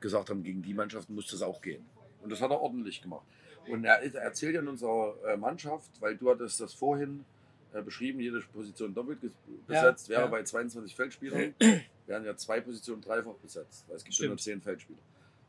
[0.00, 1.84] gesagt haben, gegen die Mannschaften muss das auch gehen.
[2.22, 3.24] Und das hat er ordentlich gemacht.
[3.68, 7.24] Und er, er erzählt ja in unserer äh, Mannschaft, weil du hattest das vorhin
[7.72, 9.32] äh, beschrieben, jede Position doppelt ges-
[9.68, 10.26] Ja, besetzt, wäre ja.
[10.28, 11.54] bei 22 Feldspielern,
[12.06, 14.40] wären ja zwei Positionen dreifach besetzt, weil es gibt ja nur Stimmt.
[14.42, 14.98] zehn Feldspieler.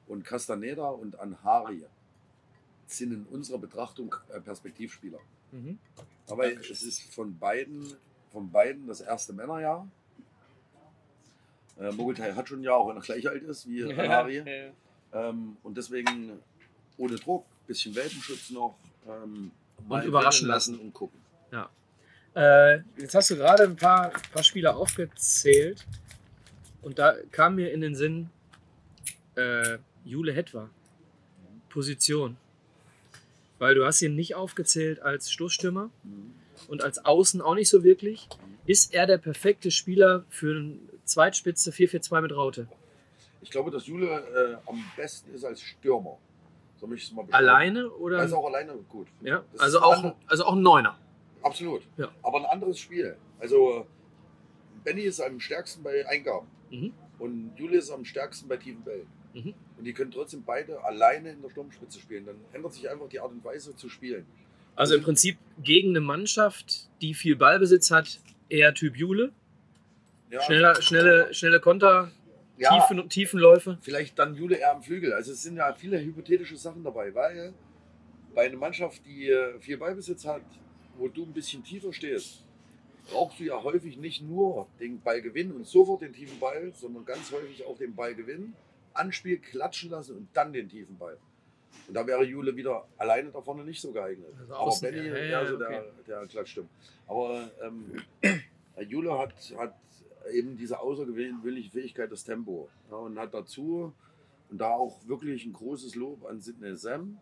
[0.08, 1.84] Und Castaneda und Anhari
[2.88, 5.20] sind in unserer Betrachtung äh, Perspektivspieler.
[5.52, 5.78] Mhm.
[6.28, 6.74] Aber Dankeschön.
[6.74, 7.94] es ist von beiden,
[8.32, 9.88] von beiden das erste Männerjahr.
[11.80, 14.38] Äh, Mogeltai hat schon ein Jahr, auch wenn er gleich alt ist wie Anhari.
[14.38, 15.30] Ja.
[15.30, 16.40] Ähm, und deswegen
[16.98, 18.78] ohne Druck, bisschen Welpenschutz noch.
[19.08, 19.52] Ähm,
[19.88, 21.20] mal überraschen lassen und gucken.
[22.38, 25.88] Äh, jetzt hast du gerade ein paar, paar Spieler aufgezählt
[26.84, 28.30] und da kam mir in den Sinn
[29.36, 30.70] äh, Jule Hetwa.
[31.70, 32.38] Position.
[33.60, 36.34] Weil du hast ihn nicht aufgezählt als Stoßstürmer Mhm.
[36.68, 38.28] und als Außen auch nicht so wirklich.
[38.66, 42.68] Ist er der perfekte Spieler für eine Zweitspitze 4-4-2 mit Raute?
[43.42, 44.08] Ich glaube, dass Jule
[44.66, 46.18] äh, am besten ist als Stürmer.
[46.80, 47.48] So möchte ich es mal beschreiben.
[47.48, 48.18] Alleine oder?
[48.20, 49.08] Er ist auch alleine gut.
[49.22, 51.00] ja, Das also auch, also auch ein Neuner.
[51.42, 51.82] Absolut.
[51.98, 52.10] Ja.
[52.24, 53.16] Aber ein anderes Spiel.
[53.40, 53.88] Also
[54.84, 56.94] Benny ist am stärksten bei Eingaben Mhm.
[57.20, 59.08] und Jule ist am stärksten bei tiefen Bällen.
[59.38, 59.54] Mhm.
[59.78, 62.26] Und die können trotzdem beide alleine in der Sturmspitze spielen.
[62.26, 64.26] Dann ändert sich einfach die Art und Weise zu spielen.
[64.76, 68.20] Also im Prinzip gegen eine Mannschaft, die viel Ballbesitz hat,
[68.50, 69.32] eher Typ Jule.
[70.30, 72.12] Ja, Schneller, schnelle, schnelle Konter,
[72.58, 73.78] ja, Tiefen, Tiefenläufe.
[73.82, 75.14] vielleicht dann Jule eher am Flügel.
[75.14, 77.54] Also es sind ja viele hypothetische Sachen dabei, weil
[78.36, 80.44] bei einer Mannschaft, die äh, viel Ballbesitz hat,
[80.98, 82.44] wo du ein bisschen tiefer stehst,
[83.10, 87.32] brauchst du ja häufig nicht nur den Ballgewinn und sofort den tiefen Ball, sondern ganz
[87.32, 88.54] häufig auch den Ballgewinn,
[88.98, 91.18] Anspiel klatschen lassen und dann den tiefen Ball.
[91.88, 94.34] Und da wäre Jule wieder alleine da vorne nicht so geeignet.
[94.40, 95.82] Also Aber Benny, ja, ja, ja, so okay.
[96.06, 96.60] der, der klatscht
[97.08, 98.02] Aber ähm,
[98.90, 99.76] Jule hat, hat
[100.34, 102.70] eben diese außergewöhnliche Fähigkeit, das Tempo.
[102.90, 103.94] Ja, und hat dazu,
[104.50, 107.18] und da auch wirklich ein großes Lob an Sidney Sam,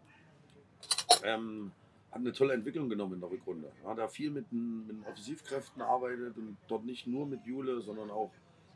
[1.24, 1.72] ähm,
[2.12, 3.72] hat eine tolle Entwicklung genommen in der Rückrunde.
[3.84, 7.82] Ja, hat da viel mit den, mit Offensivkräften arbeitet und dort nicht nur mit Jule,
[7.82, 8.32] sondern auch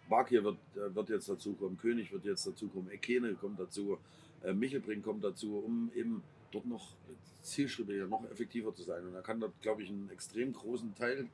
[0.10, 3.98] Bakir wird, äh, wird jetzt dazukommen, König wird jetzt dazukommen, Ekene kommt dazu,
[4.44, 6.96] äh, Michelbrink kommt dazu, um eben dort noch
[7.42, 9.06] zielstrebiger, noch effektiver zu sein.
[9.06, 11.30] Und er kann dort, glaube ich, einen extrem großen Teil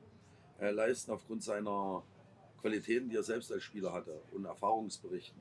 [0.60, 2.02] äh, leisten aufgrund seiner
[2.60, 5.40] Qualitäten, die er selbst als Spieler hatte und Erfahrungsberichten.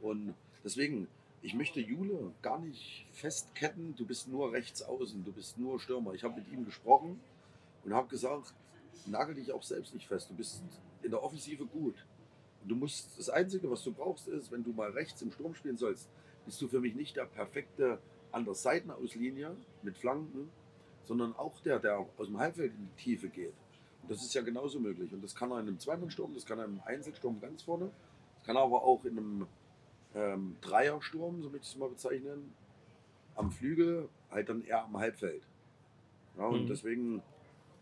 [0.00, 1.08] Und deswegen,
[1.42, 6.14] ich möchte Jule gar nicht festketten, du bist nur rechts außen, du bist nur Stürmer.
[6.14, 7.20] Ich habe mit ihm gesprochen
[7.84, 8.54] und habe gesagt,
[9.06, 10.62] nagel dich auch selbst nicht fest, du bist
[11.02, 11.94] in der Offensive gut.
[12.62, 15.54] Und du musst, das Einzige, was du brauchst, ist, wenn du mal rechts im Sturm
[15.54, 16.08] spielen sollst,
[16.44, 17.98] bist du für mich nicht der perfekte
[18.30, 20.50] an der Seitenauslinie mit Flanken,
[21.04, 23.54] sondern auch der, der aus dem Halbfeld in die Tiefe geht.
[24.02, 25.12] Und das ist ja genauso möglich.
[25.12, 27.90] Und das kann er in einem Zweimannssturm, das kann er im Einzelsturm ganz vorne,
[28.36, 29.46] das kann er aber auch in einem
[30.14, 32.54] ähm, Dreiersturm, so möchte ich es mal bezeichnen,
[33.34, 35.42] am Flügel, halt dann eher am Halbfeld.
[36.36, 36.66] Ja, und Mhm.
[36.66, 37.22] deswegen,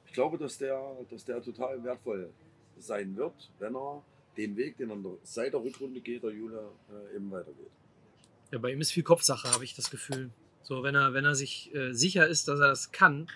[0.06, 2.30] ich glaube, dass der, dass der total wertvoll
[2.78, 4.02] sein wird, wenn er
[4.36, 6.70] den Weg, den er seit der Rückrunde geht, der Jule
[7.12, 7.70] äh, eben weitergeht.
[8.52, 10.30] Ja, bei ihm ist viel Kopfsache, habe ich das Gefühl.
[10.62, 13.28] So, wenn er, wenn er sich äh, sicher ist, dass er das kann,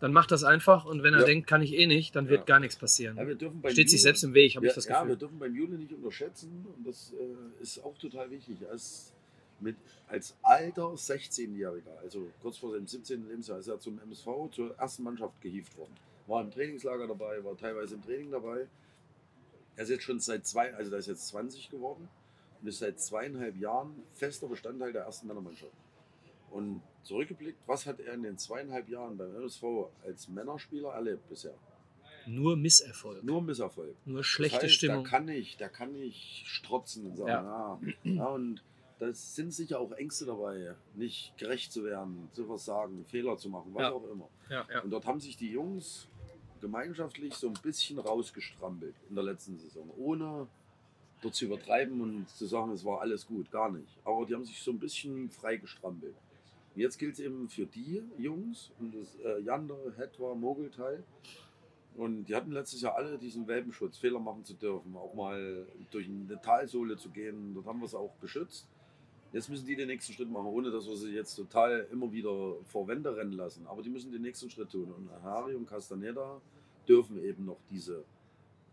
[0.00, 0.84] dann macht das einfach.
[0.84, 1.26] Und wenn er Ja.
[1.26, 2.44] denkt, kann ich eh nicht, dann wird Ja.
[2.46, 3.16] gar nichts passieren.
[3.16, 3.24] Ja,
[3.70, 5.16] Steht sich Jule- selbst im Weg, habe ich das Ja, wir Gefühl.
[5.18, 8.56] dürfen beim Jule nicht unterschätzen und das äh, ist auch total wichtig.
[8.74, 9.12] Ist
[9.60, 9.76] mit,
[10.08, 13.28] als alter 16-Jähriger, also kurz vor seinem 17.
[13.28, 15.92] Lebensjahr, ist er zum MSV, zur ersten Mannschaft gehievt worden.
[16.26, 18.66] War im Trainingslager dabei, war teilweise im Training dabei.
[19.76, 22.08] Er ist jetzt schon seit zwei, also er ist jetzt 20 geworden
[22.60, 25.72] und ist seit zweieinhalb Jahren fester Bestandteil der ersten Männermannschaft.
[26.50, 29.64] Und zurückgeblickt, was hat er in den zweieinhalb Jahren beim MSV
[30.04, 31.54] als Männerspieler erlebt bisher?
[32.26, 33.24] Nur Misserfolg.
[33.24, 33.96] Nur Misserfolg.
[34.04, 35.02] Nur schlechte das heißt, Stimmung.
[35.04, 37.80] Der kann nicht, der kann nicht strotzen und sagen, ja.
[38.04, 38.62] Ja, und
[39.00, 43.70] da sind sicher auch Ängste dabei, nicht gerecht zu werden, zu versagen, Fehler zu machen,
[43.74, 43.90] was Ja.
[43.92, 44.28] auch immer.
[44.48, 44.82] Ja, ja.
[44.82, 46.06] Und dort haben sich die Jungs
[46.62, 50.46] gemeinschaftlich so ein bisschen rausgestrampelt in der letzten Saison, ohne
[51.20, 53.98] dort zu übertreiben und zu sagen, es war alles gut, gar nicht.
[54.04, 56.14] Aber die haben sich so ein bisschen freigestrampelt.
[56.74, 61.04] Und jetzt gilt es eben für die Jungs, und das äh, Jander, Hetwa, Mogelteil,
[61.96, 66.08] und die hatten letztes Jahr alle diesen Welpenschutz, Fehler machen zu dürfen, auch mal durch
[66.08, 67.52] eine Talsohle zu gehen.
[67.54, 68.66] Dort haben wir es auch beschützt.
[69.32, 72.56] Jetzt müssen die den nächsten Schritt machen, ohne dass wir sie jetzt total immer wieder
[72.64, 73.66] vor Wände rennen lassen.
[73.66, 74.92] Aber die müssen den nächsten Schritt tun.
[74.92, 76.40] Und Harry und Castaneda
[76.86, 78.04] dürfen eben noch diese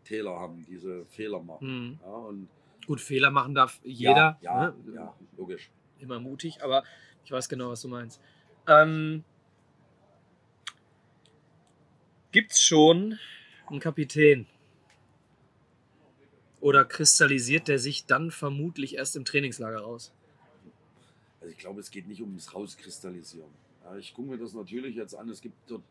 [0.03, 1.67] Täler haben, diese Fehler machen.
[1.67, 1.99] Mhm.
[2.03, 2.49] Ja, und
[2.87, 4.37] Gut, Fehler machen darf jeder.
[4.41, 4.95] Ja, ja, ne?
[4.95, 5.69] ja, logisch.
[5.99, 6.83] Immer mutig, aber
[7.23, 8.19] ich weiß genau, was du meinst.
[8.67, 9.23] Ähm,
[12.31, 13.17] Gibt es schon
[13.67, 14.47] einen Kapitän?
[16.59, 20.13] Oder kristallisiert der sich dann vermutlich erst im Trainingslager raus?
[21.41, 23.49] Also ich glaube, es geht nicht ums Rauskristallisieren.
[23.83, 25.29] Ja, ich gucke mir das natürlich jetzt an.
[25.29, 25.81] Es gibt dort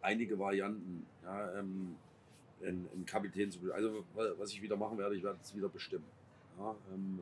[0.00, 1.96] einige Varianten, ja, ähm,
[2.62, 6.04] einen, Kapitän zu Also wa- was ich wieder machen werde, ich werde es wieder bestimmen.
[6.58, 7.20] Ja, ähm,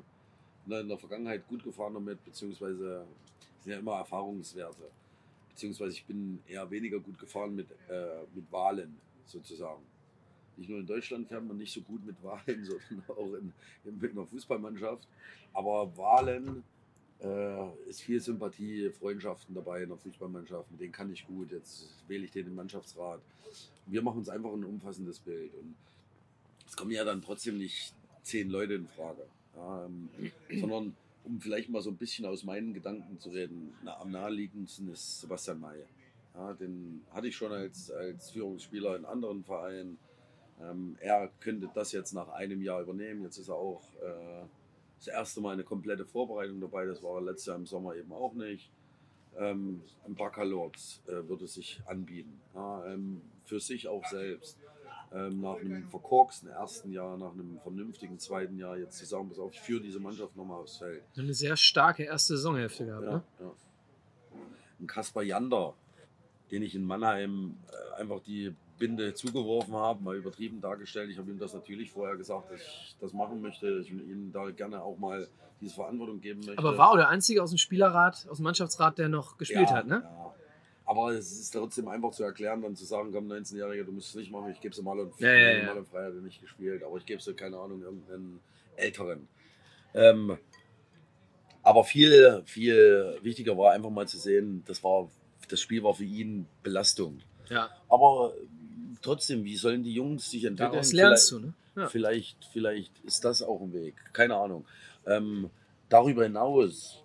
[0.66, 3.06] in der Vergangenheit gut gefahren damit, beziehungsweise
[3.60, 4.82] sind ja immer Erfahrungswerte.
[5.48, 8.96] Beziehungsweise ich bin eher weniger gut gefahren mit, äh, mit Wahlen
[9.26, 9.82] sozusagen.
[10.56, 13.52] Nicht nur in Deutschland fährt man nicht so gut mit Wahlen, sondern auch in,
[13.84, 15.06] in, in der Fußballmannschaft.
[15.54, 16.62] Aber Wahlen
[17.22, 20.70] äh, ist viel Sympathie, Freundschaften dabei in der Fußballmannschaft.
[20.70, 21.52] Mit denen kann ich gut.
[21.52, 23.20] Jetzt wähle ich den im Mannschaftsrat.
[23.86, 25.52] Wir machen uns einfach ein umfassendes Bild.
[25.54, 25.74] Und
[26.66, 27.92] es kommen ja dann trotzdem nicht
[28.22, 29.26] zehn Leute in Frage.
[29.56, 30.08] Ähm,
[30.60, 34.90] sondern um vielleicht mal so ein bisschen aus meinen Gedanken zu reden, na, am naheliegendsten
[34.90, 35.84] ist Sebastian May.
[36.34, 39.98] Ja, den hatte ich schon als, als Führungsspieler in anderen Vereinen.
[40.60, 43.22] Ähm, er könnte das jetzt nach einem Jahr übernehmen.
[43.22, 44.44] Jetzt ist er auch äh,
[45.00, 46.86] das erste Mal eine komplette Vorbereitung dabei.
[46.86, 48.70] Das war letztes Jahr im Sommer eben auch nicht.
[49.38, 52.40] Ähm, Im Baccalords äh, würde sich anbieten.
[52.54, 54.58] Ja, ähm, für sich auch selbst.
[55.12, 59.38] Ähm, nach einem verkorksten ersten Jahr, nach einem vernünftigen zweiten Jahr jetzt zu sagen, pass
[59.40, 61.02] auf, ich führe diese Mannschaft nochmal aufs Feld.
[61.16, 63.22] Eine sehr starke erste Saisonhälfte gehabt, Ja, ne?
[63.40, 63.52] ja.
[64.78, 65.74] Ein Kaspar Jander,
[66.52, 67.56] den ich in Mannheim
[67.96, 71.10] äh, einfach die Binde zugeworfen habe, mal übertrieben dargestellt.
[71.10, 74.50] Ich habe ihm das natürlich vorher gesagt, dass ich das machen möchte, ich ihm da
[74.50, 75.28] gerne auch mal
[75.60, 76.58] diese Verantwortung geben möchte.
[76.58, 79.76] Aber war auch der Einzige aus dem Spielerrat, aus dem Mannschaftsrat, der noch gespielt ja,
[79.76, 80.02] hat, ne?
[80.02, 80.34] Ja.
[80.86, 84.14] Aber es ist trotzdem einfach zu erklären, dann zu sagen, komm, 19-Jähriger, du musst es
[84.16, 85.84] nicht machen, ich gebe es mal und Ja, ja, ja.
[85.84, 88.40] frei hat nicht gespielt, aber ich gebe es, keine Ahnung, irgendeinen
[88.74, 89.28] Älteren.
[89.94, 90.36] Ähm,
[91.62, 95.08] aber viel, viel wichtiger war einfach mal zu sehen, das, war,
[95.48, 97.20] das Spiel war für ihn Belastung.
[97.50, 97.68] Ja.
[97.88, 98.32] Aber
[99.02, 100.72] trotzdem, wie sollen die Jungs sich entwickeln?
[100.72, 101.54] Daraus lernst du, ne?
[101.76, 101.88] Ja.
[101.88, 103.94] Vielleicht, vielleicht ist das auch ein Weg.
[104.12, 104.64] Keine Ahnung.
[105.06, 105.50] Ähm,
[105.88, 106.98] darüber hinaus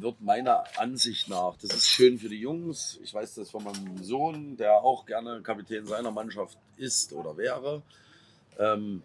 [0.00, 2.98] wird meiner Ansicht nach, das ist schön für die Jungs.
[3.02, 7.82] Ich weiß das von meinem Sohn, der auch gerne Kapitän seiner Mannschaft ist oder wäre.
[8.58, 9.02] Ähm,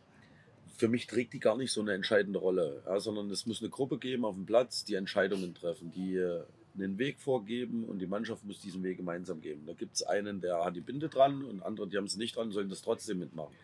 [0.78, 3.70] für mich trägt die gar nicht so eine entscheidende Rolle, ja, sondern es muss eine
[3.70, 6.44] Gruppe geben auf dem Platz, die Entscheidungen treffen, die äh,
[6.76, 9.66] einen Weg vorgeben und die Mannschaft muss diesen Weg gemeinsam geben.
[9.66, 12.36] Da gibt es einen, der hat die Binde dran und andere, die haben sie nicht
[12.36, 13.56] dran, sollen das trotzdem mitmachen.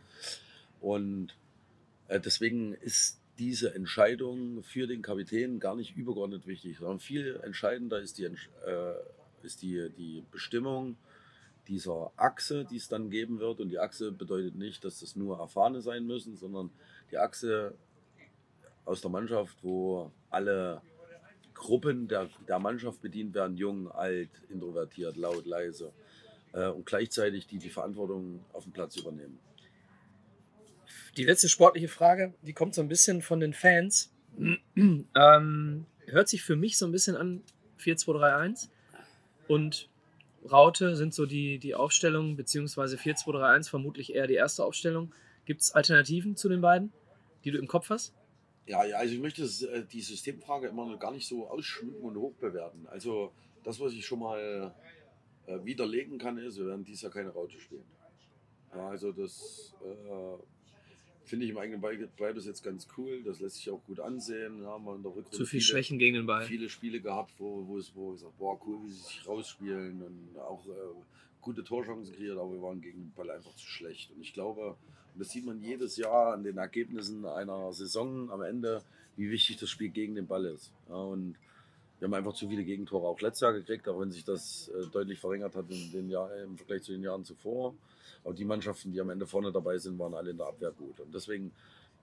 [0.82, 1.36] Und
[2.08, 8.00] äh, deswegen ist diese Entscheidung für den Kapitän gar nicht übergeordnet wichtig, sondern viel entscheidender
[8.00, 8.34] ist die, äh,
[9.44, 10.98] ist die, die Bestimmung
[11.68, 13.60] dieser Achse, die es dann geben wird.
[13.60, 16.72] Und die Achse bedeutet nicht, dass das nur Erfahrene sein müssen, sondern
[17.12, 17.76] die Achse
[18.86, 20.82] aus der Mannschaft, wo alle
[21.58, 25.92] Gruppen der, der Mannschaft bedient werden, jung, alt, introvertiert, laut, leise.
[26.54, 29.40] Äh, und gleichzeitig die die Verantwortung auf dem Platz übernehmen.
[31.18, 34.12] Die letzte sportliche Frage, die kommt so ein bisschen von den Fans.
[34.76, 37.44] ähm, hört sich für mich so ein bisschen an
[37.80, 38.70] 4-2-3-1
[39.48, 39.90] und
[40.50, 45.12] Raute sind so die, die Aufstellungen, beziehungsweise 4-2-3-1 vermutlich eher die erste Aufstellung.
[45.46, 46.94] Gibt es Alternativen zu den beiden,
[47.44, 48.14] die du im Kopf hast?
[48.68, 52.18] Ja, ja, also ich möchte äh, die Systemfrage immer noch gar nicht so ausschmücken und
[52.18, 52.86] hochbewerten.
[52.88, 53.32] Also
[53.64, 54.76] das, was ich schon mal
[55.46, 57.86] äh, widerlegen kann, ist, wir werden dieses Jahr keine Raute spielen.
[58.74, 60.44] Ja, also das äh,
[61.24, 63.24] finde ich im eigenen Ball jetzt ganz cool.
[63.24, 64.62] Das lässt sich auch gut ansehen.
[64.62, 66.46] Ja, man in der Rückrunde Zu viel viele, Schwächen gegen den Ball.
[66.46, 70.02] Viele Spiele gehabt, wo, wo, es, wo ich sage, boah, cool, wie sie sich rausspielen
[70.02, 70.72] und auch äh,
[71.40, 74.12] gute Torchancen kreiert, aber wir waren gegen den Ball einfach zu schlecht.
[74.12, 74.76] Und ich glaube,
[75.18, 78.84] und das sieht man jedes Jahr an den Ergebnissen einer Saison am Ende,
[79.16, 80.72] wie wichtig das Spiel gegen den Ball ist.
[80.90, 81.36] Ja, und
[81.98, 84.86] wir haben einfach zu viele Gegentore auch letztes Jahr gekriegt, auch wenn sich das äh,
[84.94, 85.66] deutlich verringert hat
[86.08, 87.74] Jahr, im Vergleich zu den Jahren zuvor.
[88.24, 91.00] Aber die Mannschaften, die am Ende vorne dabei sind, waren alle in der Abwehr gut.
[91.00, 91.52] Und deswegen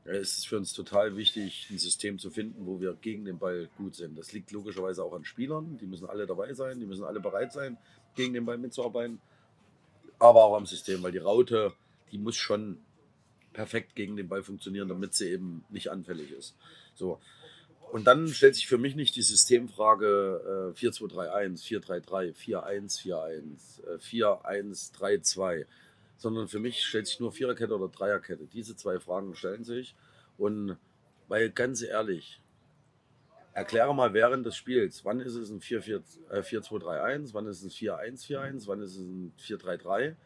[0.06, 3.38] äh, ist es für uns total wichtig, ein System zu finden, wo wir gegen den
[3.38, 4.18] Ball gut sind.
[4.18, 5.78] Das liegt logischerweise auch an Spielern.
[5.78, 7.78] Die müssen alle dabei sein, die müssen alle bereit sein,
[8.16, 9.20] gegen den Ball mitzuarbeiten.
[10.18, 11.74] Aber auch am System, weil die Raute,
[12.10, 12.78] die muss schon
[13.54, 16.54] perfekt gegen den Ball funktionieren, damit sie eben nicht anfällig ist.
[16.94, 17.20] So.
[17.90, 25.66] Und dann stellt sich für mich nicht die Systemfrage äh, 4-2-3-1, 4-3-3, 4-1, 4-1, 4-1-3-2,
[26.16, 28.46] sondern für mich stellt sich nur Viererkette oder Dreierkette.
[28.52, 29.94] Diese zwei Fragen stellen sich.
[30.36, 30.76] Und
[31.28, 32.40] weil ganz ehrlich,
[33.52, 38.66] erkläre mal während des Spiels, wann ist es ein 4-2-3-1, wann ist es ein 4-1-4-1,
[38.66, 40.16] wann ist es ein 4-3-3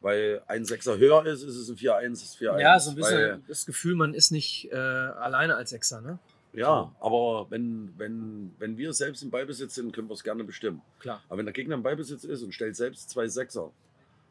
[0.00, 2.60] weil ein Sechser höher ist, ist es ein 4-1, 4-1.
[2.60, 6.18] Ja, so ein bisschen das Gefühl, man ist nicht äh, alleine als Sechser, ne?
[6.52, 10.82] Ja, aber wenn, wenn, wenn wir selbst im Ballbesitz sind, können wir es gerne bestimmen.
[10.98, 11.22] Klar.
[11.28, 13.70] Aber wenn der Gegner im Ballbesitz ist und stellt selbst zwei Sechser,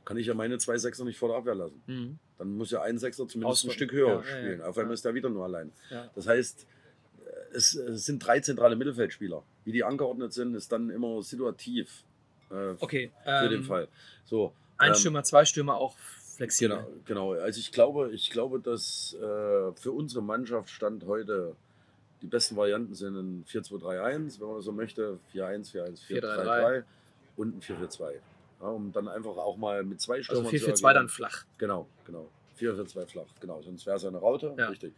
[0.03, 1.81] kann ich ja meine zwei Sechser nicht vor der Abwehr lassen.
[1.87, 2.19] Mhm.
[2.37, 3.71] Dann muss ja ein Sechser zumindest Auswahl.
[3.71, 4.59] ein Stück höher ja, spielen.
[4.59, 4.65] Ja, ja.
[4.65, 5.71] Auf einmal ist er wieder nur allein.
[6.15, 6.65] Das heißt,
[7.53, 9.43] es, es, sind drei zentrale Mittelfeldspieler.
[9.63, 12.03] Wie die angeordnet sind, ist dann immer situativ
[12.49, 13.87] äh, okay, für ähm, den Fall.
[14.25, 15.95] So, ein ähm, Stürmer, zwei Stürmer auch
[16.35, 16.77] flexibel.
[16.77, 17.33] Genau, genau.
[17.33, 21.55] Also ich glaube, ich glaube, dass äh, für unsere Mannschaft Stand heute
[22.21, 26.83] die besten Varianten sind ein 4-2-3-1, wenn man so möchte, 4-1, 4-1, 4-3-3
[27.37, 28.13] und ein 4-4-2.
[28.61, 31.45] Ja, um dann einfach auch mal mit zwei Stürmern also 4-4-2 dann flach.
[31.57, 32.29] Genau, genau.
[32.59, 33.61] 4-4-2 flach, genau.
[33.61, 34.67] Sonst wäre es eine Raute, ja.
[34.67, 34.93] richtig.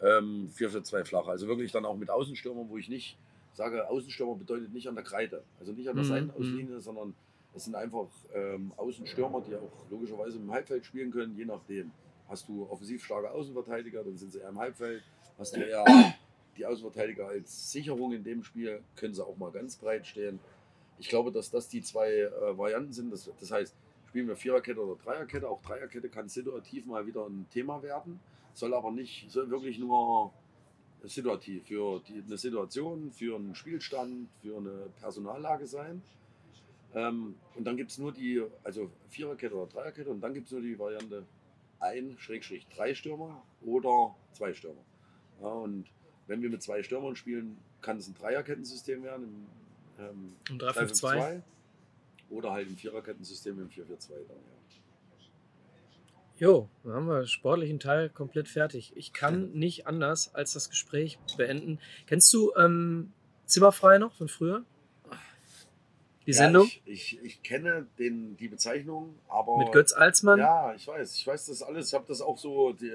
[0.00, 1.26] Ähm, 4-4-2 flach.
[1.26, 3.16] Also wirklich dann auch mit Außenstürmern, wo ich nicht
[3.52, 5.42] sage, Außenstürmer bedeutet nicht an der Kreide.
[5.58, 6.08] Also nicht an der mhm.
[6.08, 6.80] Seitenauslinie, mhm.
[6.80, 7.14] sondern
[7.52, 11.90] das sind einfach ähm, Außenstürmer, die auch logischerweise im Halbfeld spielen können, je nachdem.
[12.28, 15.02] Hast du offensiv starke Außenverteidiger, dann sind sie eher im Halbfeld.
[15.36, 15.84] Hast du eher
[16.56, 20.38] die Außenverteidiger als Sicherung in dem Spiel, können sie auch mal ganz breit stehen.
[20.98, 23.10] Ich glaube, dass das die zwei äh, Varianten sind.
[23.10, 23.74] Das, das heißt,
[24.08, 25.48] spielen wir Viererkette oder Dreierkette.
[25.48, 28.20] Auch Dreierkette kann situativ mal wieder ein Thema werden,
[28.54, 30.32] soll aber nicht, soll wirklich nur
[31.04, 36.02] situativ für die, eine Situation, für einen Spielstand, für eine Personallage sein.
[36.94, 40.52] Ähm, und dann gibt es nur die, also Viererkette oder Dreierkette und dann gibt es
[40.52, 41.24] nur die Variante
[41.78, 44.82] ein Schrägstrich drei Stürmer oder zwei Stürmer.
[45.40, 45.86] Ja, und
[46.26, 49.46] wenn wir mit zwei Stürmern spielen, kann es ein Dreierkettensystem werden.
[49.98, 51.42] Im, ähm, Im 3-5-2.
[52.30, 54.60] Oder halt im Viererkettensystem im 4-4-2 dann, ja.
[56.40, 58.92] Jo, dann haben wir den sportlichen Teil komplett fertig.
[58.96, 61.78] Ich kann nicht anders als das Gespräch beenden.
[62.06, 63.12] Kennst du ähm,
[63.44, 64.64] Zimmerfrei noch von früher?
[66.30, 66.66] Die ja, Sendung?
[66.66, 69.58] Ich, ich, ich, kenne den, die Bezeichnung, aber.
[69.58, 70.38] Mit Götz Alsmann?
[70.38, 71.16] Ja, ich weiß.
[71.16, 71.88] Ich weiß das alles.
[71.88, 72.94] Ich habe das auch so, die,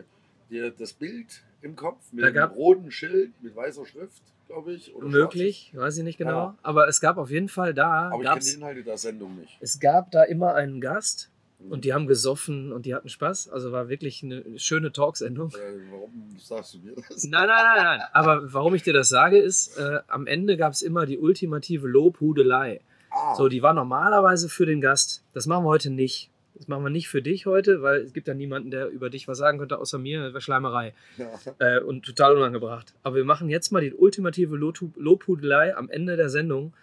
[0.50, 4.94] die, das Bild im Kopf mit da einem roten Schild, mit weißer Schrift, glaube ich.
[5.02, 5.84] möglich, schwarz.
[5.84, 6.32] weiß ich nicht genau.
[6.32, 6.58] Ja.
[6.64, 8.10] Aber es gab auf jeden Fall da.
[8.10, 9.58] Aber ich kenne die Inhalte der Sendung nicht.
[9.60, 11.30] Es gab da immer einen Gast.
[11.60, 11.72] Mhm.
[11.72, 13.50] Und die haben gesoffen und die hatten Spaß.
[13.50, 15.50] Also war wirklich eine schöne Talksendung.
[15.50, 17.24] Äh, warum sagst du mir das?
[17.26, 18.02] Nein, nein, nein, nein.
[18.14, 21.88] Aber warum ich dir das sage, ist, äh, am Ende gab es immer die ultimative
[21.88, 22.82] Lobhudelei.
[23.16, 23.36] Ah.
[23.36, 25.24] So, die war normalerweise für den Gast.
[25.34, 26.30] Das machen wir heute nicht.
[26.53, 29.28] Das machen wir nicht für dich heute, weil es gibt ja niemanden, der über dich
[29.28, 30.22] was sagen könnte, außer mir.
[30.22, 30.93] Das wäre Schleimerei.
[31.18, 31.28] Ja.
[31.59, 32.93] Äh, und total unangebracht.
[33.03, 36.74] Aber wir machen jetzt mal die ultimative Lobhudelei am Ende der Sendung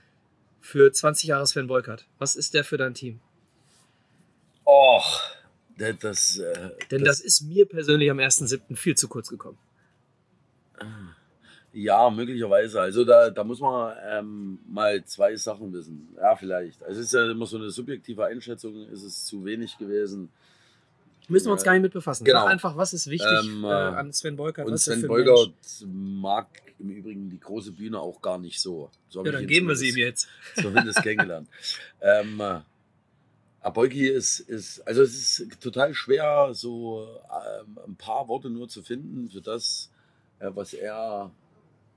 [0.60, 2.06] für 20 Jahre Sven Wolkert.
[2.18, 3.20] Was ist der für dein Team?
[4.66, 5.20] Och,
[5.76, 6.38] das.
[6.38, 8.76] Äh, Denn das, das, ist mir persönlich am 1.7.
[8.76, 9.58] viel zu kurz gekommen.
[10.78, 11.16] Ah.
[11.72, 12.80] Ja, möglicherweise.
[12.80, 16.08] Also da, da muss man ähm, mal zwei Sachen wissen.
[16.16, 16.82] Ja, vielleicht.
[16.82, 20.28] Also es ist ja immer so eine subjektive Einschätzung, ist es zu wenig gewesen.
[21.28, 22.24] Müssen wir uns gar nicht mit befassen.
[22.24, 22.42] Genau.
[22.42, 24.66] Sag einfach, was ist wichtig ähm, äh, an Sven Beukert?
[24.66, 25.54] Und Sven Beukert
[25.86, 26.48] mag
[26.78, 28.90] im Übrigen die große Bühne auch gar nicht so.
[29.08, 30.28] so ja, dann geben wir sie ihm jetzt.
[30.56, 31.48] Zumindest kennengelernt.
[32.00, 32.42] ähm,
[33.60, 38.82] Abolki ist, ist, also es ist total schwer, so ähm, ein paar Worte nur zu
[38.82, 39.90] finden für das,
[40.40, 41.30] äh, was er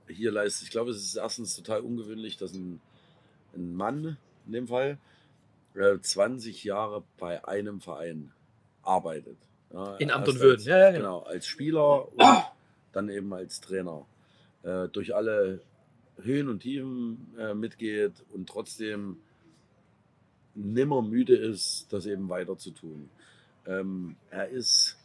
[0.08, 0.64] hier leistet.
[0.64, 2.80] Ich glaube, es ist erstens total ungewöhnlich, dass ein,
[3.54, 4.98] ein Mann in dem Fall
[5.74, 8.32] äh, 20 Jahre bei einem Verein
[8.82, 9.38] arbeitet.
[9.72, 11.20] Ja, in Amt und Würden, ja, ja, genau.
[11.20, 11.30] genau.
[11.30, 12.44] Als Spieler und
[12.92, 14.06] dann eben als Trainer.
[14.62, 15.60] Äh, durch alle
[16.22, 19.18] Höhen und Tiefen äh, mitgeht und trotzdem
[20.54, 23.10] nimmer müde ist, das eben weiter zu tun.
[23.66, 24.96] Ähm, er ist,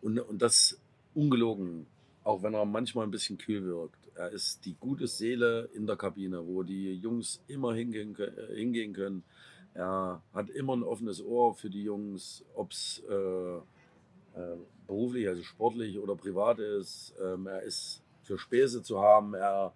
[0.00, 0.80] und, und das
[1.14, 1.86] ungelogen,
[2.28, 5.96] auch wenn er manchmal ein bisschen kühl wirkt, er ist die gute Seele in der
[5.96, 9.24] Kabine, wo die Jungs immer hingehen, äh, hingehen können.
[9.72, 15.42] Er hat immer ein offenes Ohr für die Jungs, ob es äh, äh, beruflich, also
[15.42, 17.14] sportlich oder privat ist.
[17.18, 19.32] Ähm, er ist für Späße zu haben.
[19.32, 19.72] Er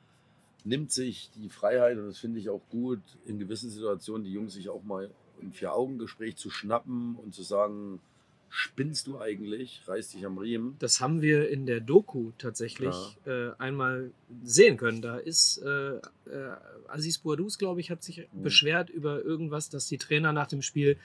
[0.62, 4.53] nimmt sich die Freiheit, und das finde ich auch gut, in gewissen Situationen die Jungs
[4.53, 8.00] sich auch mal im Vier-Augen-Gespräch zu schnappen und zu sagen,
[8.53, 9.80] spinnst du eigentlich?
[9.86, 10.76] Reiß dich am Riemen.
[10.78, 12.94] Das haben wir in der Doku tatsächlich
[13.24, 14.11] äh, einmal
[14.44, 15.00] sehen können.
[15.00, 16.00] Da ist äh, äh,
[16.86, 18.42] Aziz Bouadouz, glaube ich, hat sich mhm.
[18.42, 20.98] beschwert über irgendwas, dass die Trainer nach dem Spiel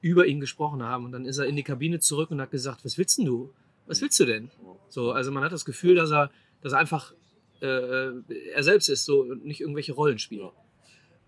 [0.00, 1.04] über ihn gesprochen haben.
[1.04, 3.52] Und dann ist er in die Kabine zurück und hat gesagt, was willst denn du?
[3.86, 4.52] Was willst du denn?
[4.88, 6.30] So, also man hat das Gefühl, dass er,
[6.62, 7.12] dass er einfach
[7.60, 8.12] äh,
[8.52, 10.42] er selbst ist so und nicht irgendwelche Rollen spielt.
[10.42, 10.52] Ja.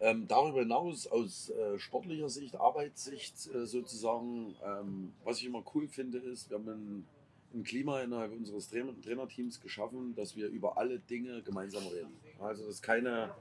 [0.01, 5.88] Ähm, darüber hinaus aus äh, sportlicher Sicht, Arbeitssicht äh, sozusagen, ähm, was ich immer cool
[5.88, 7.05] finde, ist, wir haben ein,
[7.53, 12.12] ein Klima innerhalb unseres Trainer Trainerteams geschaffen, dass wir über alle Dinge gemeinsam reden.
[12.38, 13.34] Also dass keine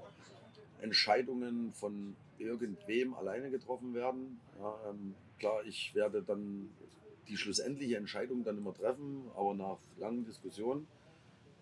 [0.81, 4.39] Entscheidungen von irgendwem alleine getroffen werden.
[4.59, 6.69] Ja, ähm, klar, ich werde dann
[7.27, 10.87] die schlussendliche Entscheidung dann immer treffen, aber nach langen Diskussionen.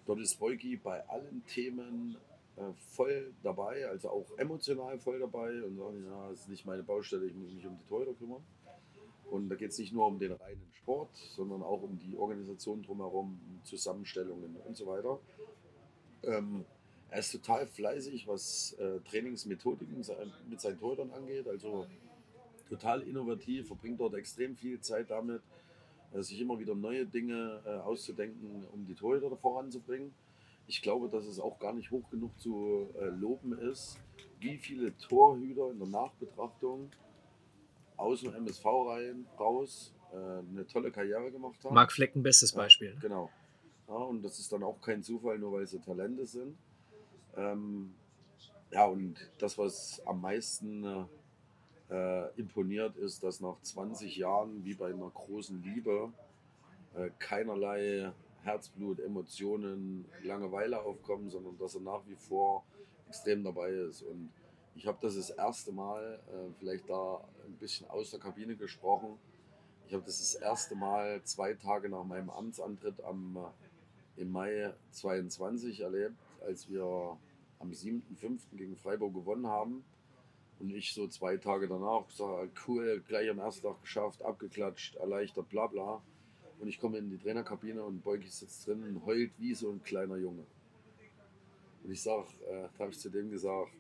[0.06, 2.18] Dort ist Beuki bei allen Themen
[2.95, 7.26] voll dabei, also auch emotional voll dabei und sagen, ja, das ist nicht meine Baustelle,
[7.26, 8.43] ich muss mich um die Torhüter kümmern.
[9.30, 12.84] Und da geht es nicht nur um den reinen Sport, sondern auch um die Organisation
[12.84, 15.20] drumherum, Zusammenstellungen und so weiter.
[16.24, 16.66] Ähm,
[17.10, 20.03] er ist total fleißig, was äh, Trainingsmethodiken
[20.49, 21.88] mit seinen Torhütern angeht, also
[22.70, 25.41] total innovativ, verbringt dort extrem viel Zeit damit,
[26.14, 30.14] äh, sich immer wieder neue Dinge äh, auszudenken, um die Torhüter voranzubringen.
[30.68, 33.99] Ich glaube, dass es auch gar nicht hoch genug zu äh, loben ist,
[34.39, 36.91] wie viele Torhüter in der Nachbetrachtung
[37.97, 41.74] aus dem MSV rein raus äh, eine tolle Karriere gemacht haben.
[41.74, 42.93] Marc Flecken, bestes Beispiel.
[42.93, 43.30] Ja, genau.
[43.88, 46.57] Ja, und das ist dann auch kein Zufall, nur weil sie Talente sind.
[47.38, 47.93] Ähm,
[48.72, 51.07] ja, und das, was am meisten
[51.89, 56.11] äh, imponiert, ist, dass nach 20 Jahren, wie bei einer großen Liebe,
[56.95, 58.11] äh, keinerlei
[58.46, 62.64] Herzblut, Emotionen, Langeweile aufkommen, sondern dass er nach wie vor
[63.08, 64.04] extrem dabei ist.
[64.04, 64.32] Und
[64.76, 69.18] ich habe das das erste Mal, äh, vielleicht da ein bisschen aus der Kabine gesprochen,
[69.88, 73.38] ich habe das das erste Mal zwei Tage nach meinem Amtsantritt am,
[74.18, 77.18] äh, im Mai 22 erlebt, als wir
[77.60, 78.58] am 7.5.
[78.58, 79.84] gegen Freiburg gewonnen haben.
[80.60, 85.50] Und ich so zwei Tage danach gesagt, cool, gleich am ersten Tag geschafft, abgeklatscht, erleichtert,
[85.50, 86.02] bla bla.
[86.60, 89.84] Und ich komme in die Trainerkabine und Beugi sitzt drin und heult wie so ein
[89.84, 90.45] kleiner Junge.
[91.84, 93.72] Und ich sage, äh, da habe ich zu dem gesagt,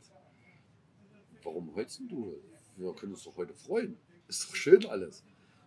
[1.43, 2.35] warum heulst du?
[2.77, 3.97] Wir können uns doch heute freuen.
[4.27, 5.23] Ist doch schön alles.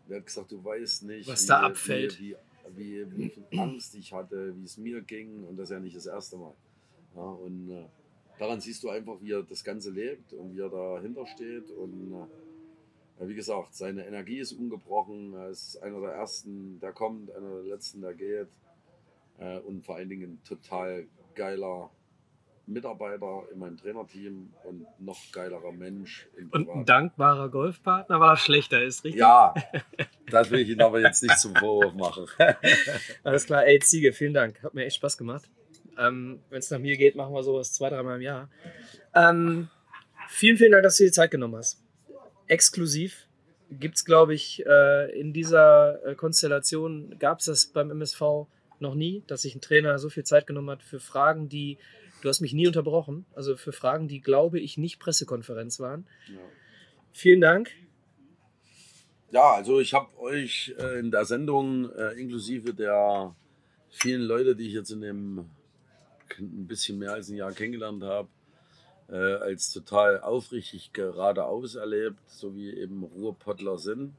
[0.06, 2.20] Und er hat gesagt, du weißt nicht, was wie, da abfällt.
[2.20, 2.36] Wie,
[2.76, 5.44] wie, wie, wie, viel Angst ich hatte, wie es mir ging.
[5.44, 6.54] Und das ist ja nicht das erste Mal.
[7.16, 7.86] Ja, und äh,
[8.38, 11.70] daran siehst du einfach, wie er das Ganze lebt und wie er dahinter steht.
[11.70, 12.26] Und äh,
[13.20, 15.34] wie gesagt, seine Energie ist ungebrochen.
[15.34, 18.48] Er ist einer der ersten, der kommt, einer der letzten, der geht.
[19.38, 21.90] Äh, und vor allen Dingen ein total geiler
[22.66, 26.28] Mitarbeiter in meinem Trainerteam und noch geilerer Mensch.
[26.50, 29.20] Und ein dankbarer Golfpartner, weil er schlechter ist, richtig?
[29.20, 29.54] Ja,
[30.30, 32.26] das will ich Ihnen aber jetzt nicht zum Vorwurf machen.
[33.24, 34.62] Alles klar, ey Ziege, vielen Dank.
[34.62, 35.50] Hat mir echt Spaß gemacht.
[35.98, 38.50] Ähm, Wenn es nach mir geht, machen wir sowas zwei, dreimal im Jahr.
[39.14, 39.68] Ähm,
[40.28, 41.82] vielen, vielen Dank, dass du dir die Zeit genommen hast
[42.48, 43.26] exklusiv.
[43.70, 48.46] Gibt es, glaube ich, äh, in dieser äh, Konstellation, gab es das beim MSV
[48.80, 51.78] noch nie, dass sich ein Trainer so viel Zeit genommen hat für Fragen, die,
[52.22, 56.06] du hast mich nie unterbrochen, also für Fragen, die, glaube ich, nicht Pressekonferenz waren.
[56.28, 56.38] Ja.
[57.12, 57.70] Vielen Dank.
[59.30, 63.34] Ja, also ich habe euch äh, in der Sendung äh, inklusive der
[63.90, 65.50] vielen Leute, die ich jetzt in dem
[66.38, 68.28] ein bisschen mehr als ein Jahr kennengelernt habe,
[69.08, 74.14] äh, als total aufrichtig geradeaus erlebt, so wie eben Ruhrpottler sind.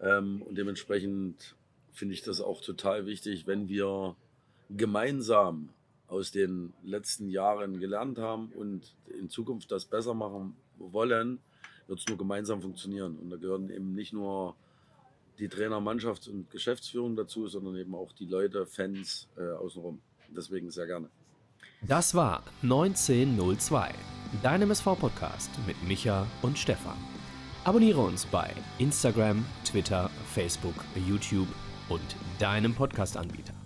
[0.00, 1.54] Ähm, und dementsprechend
[1.92, 4.16] finde ich das auch total wichtig, wenn wir
[4.70, 5.70] gemeinsam
[6.08, 11.40] aus den letzten Jahren gelernt haben und in Zukunft das besser machen wollen,
[11.86, 13.18] wird es nur gemeinsam funktionieren.
[13.18, 14.54] Und da gehören eben nicht nur
[15.38, 20.00] die Trainer, Mannschafts- und Geschäftsführung dazu, sondern eben auch die Leute, Fans äh, außenrum.
[20.28, 21.08] Deswegen sehr gerne.
[21.88, 23.90] Das war 1902,
[24.40, 26.96] dein MSV-Podcast mit Micha und Stefan.
[27.64, 30.76] Abonniere uns bei Instagram, Twitter, Facebook,
[31.08, 31.48] YouTube
[31.88, 33.61] und deinem Podcast-Anbieter.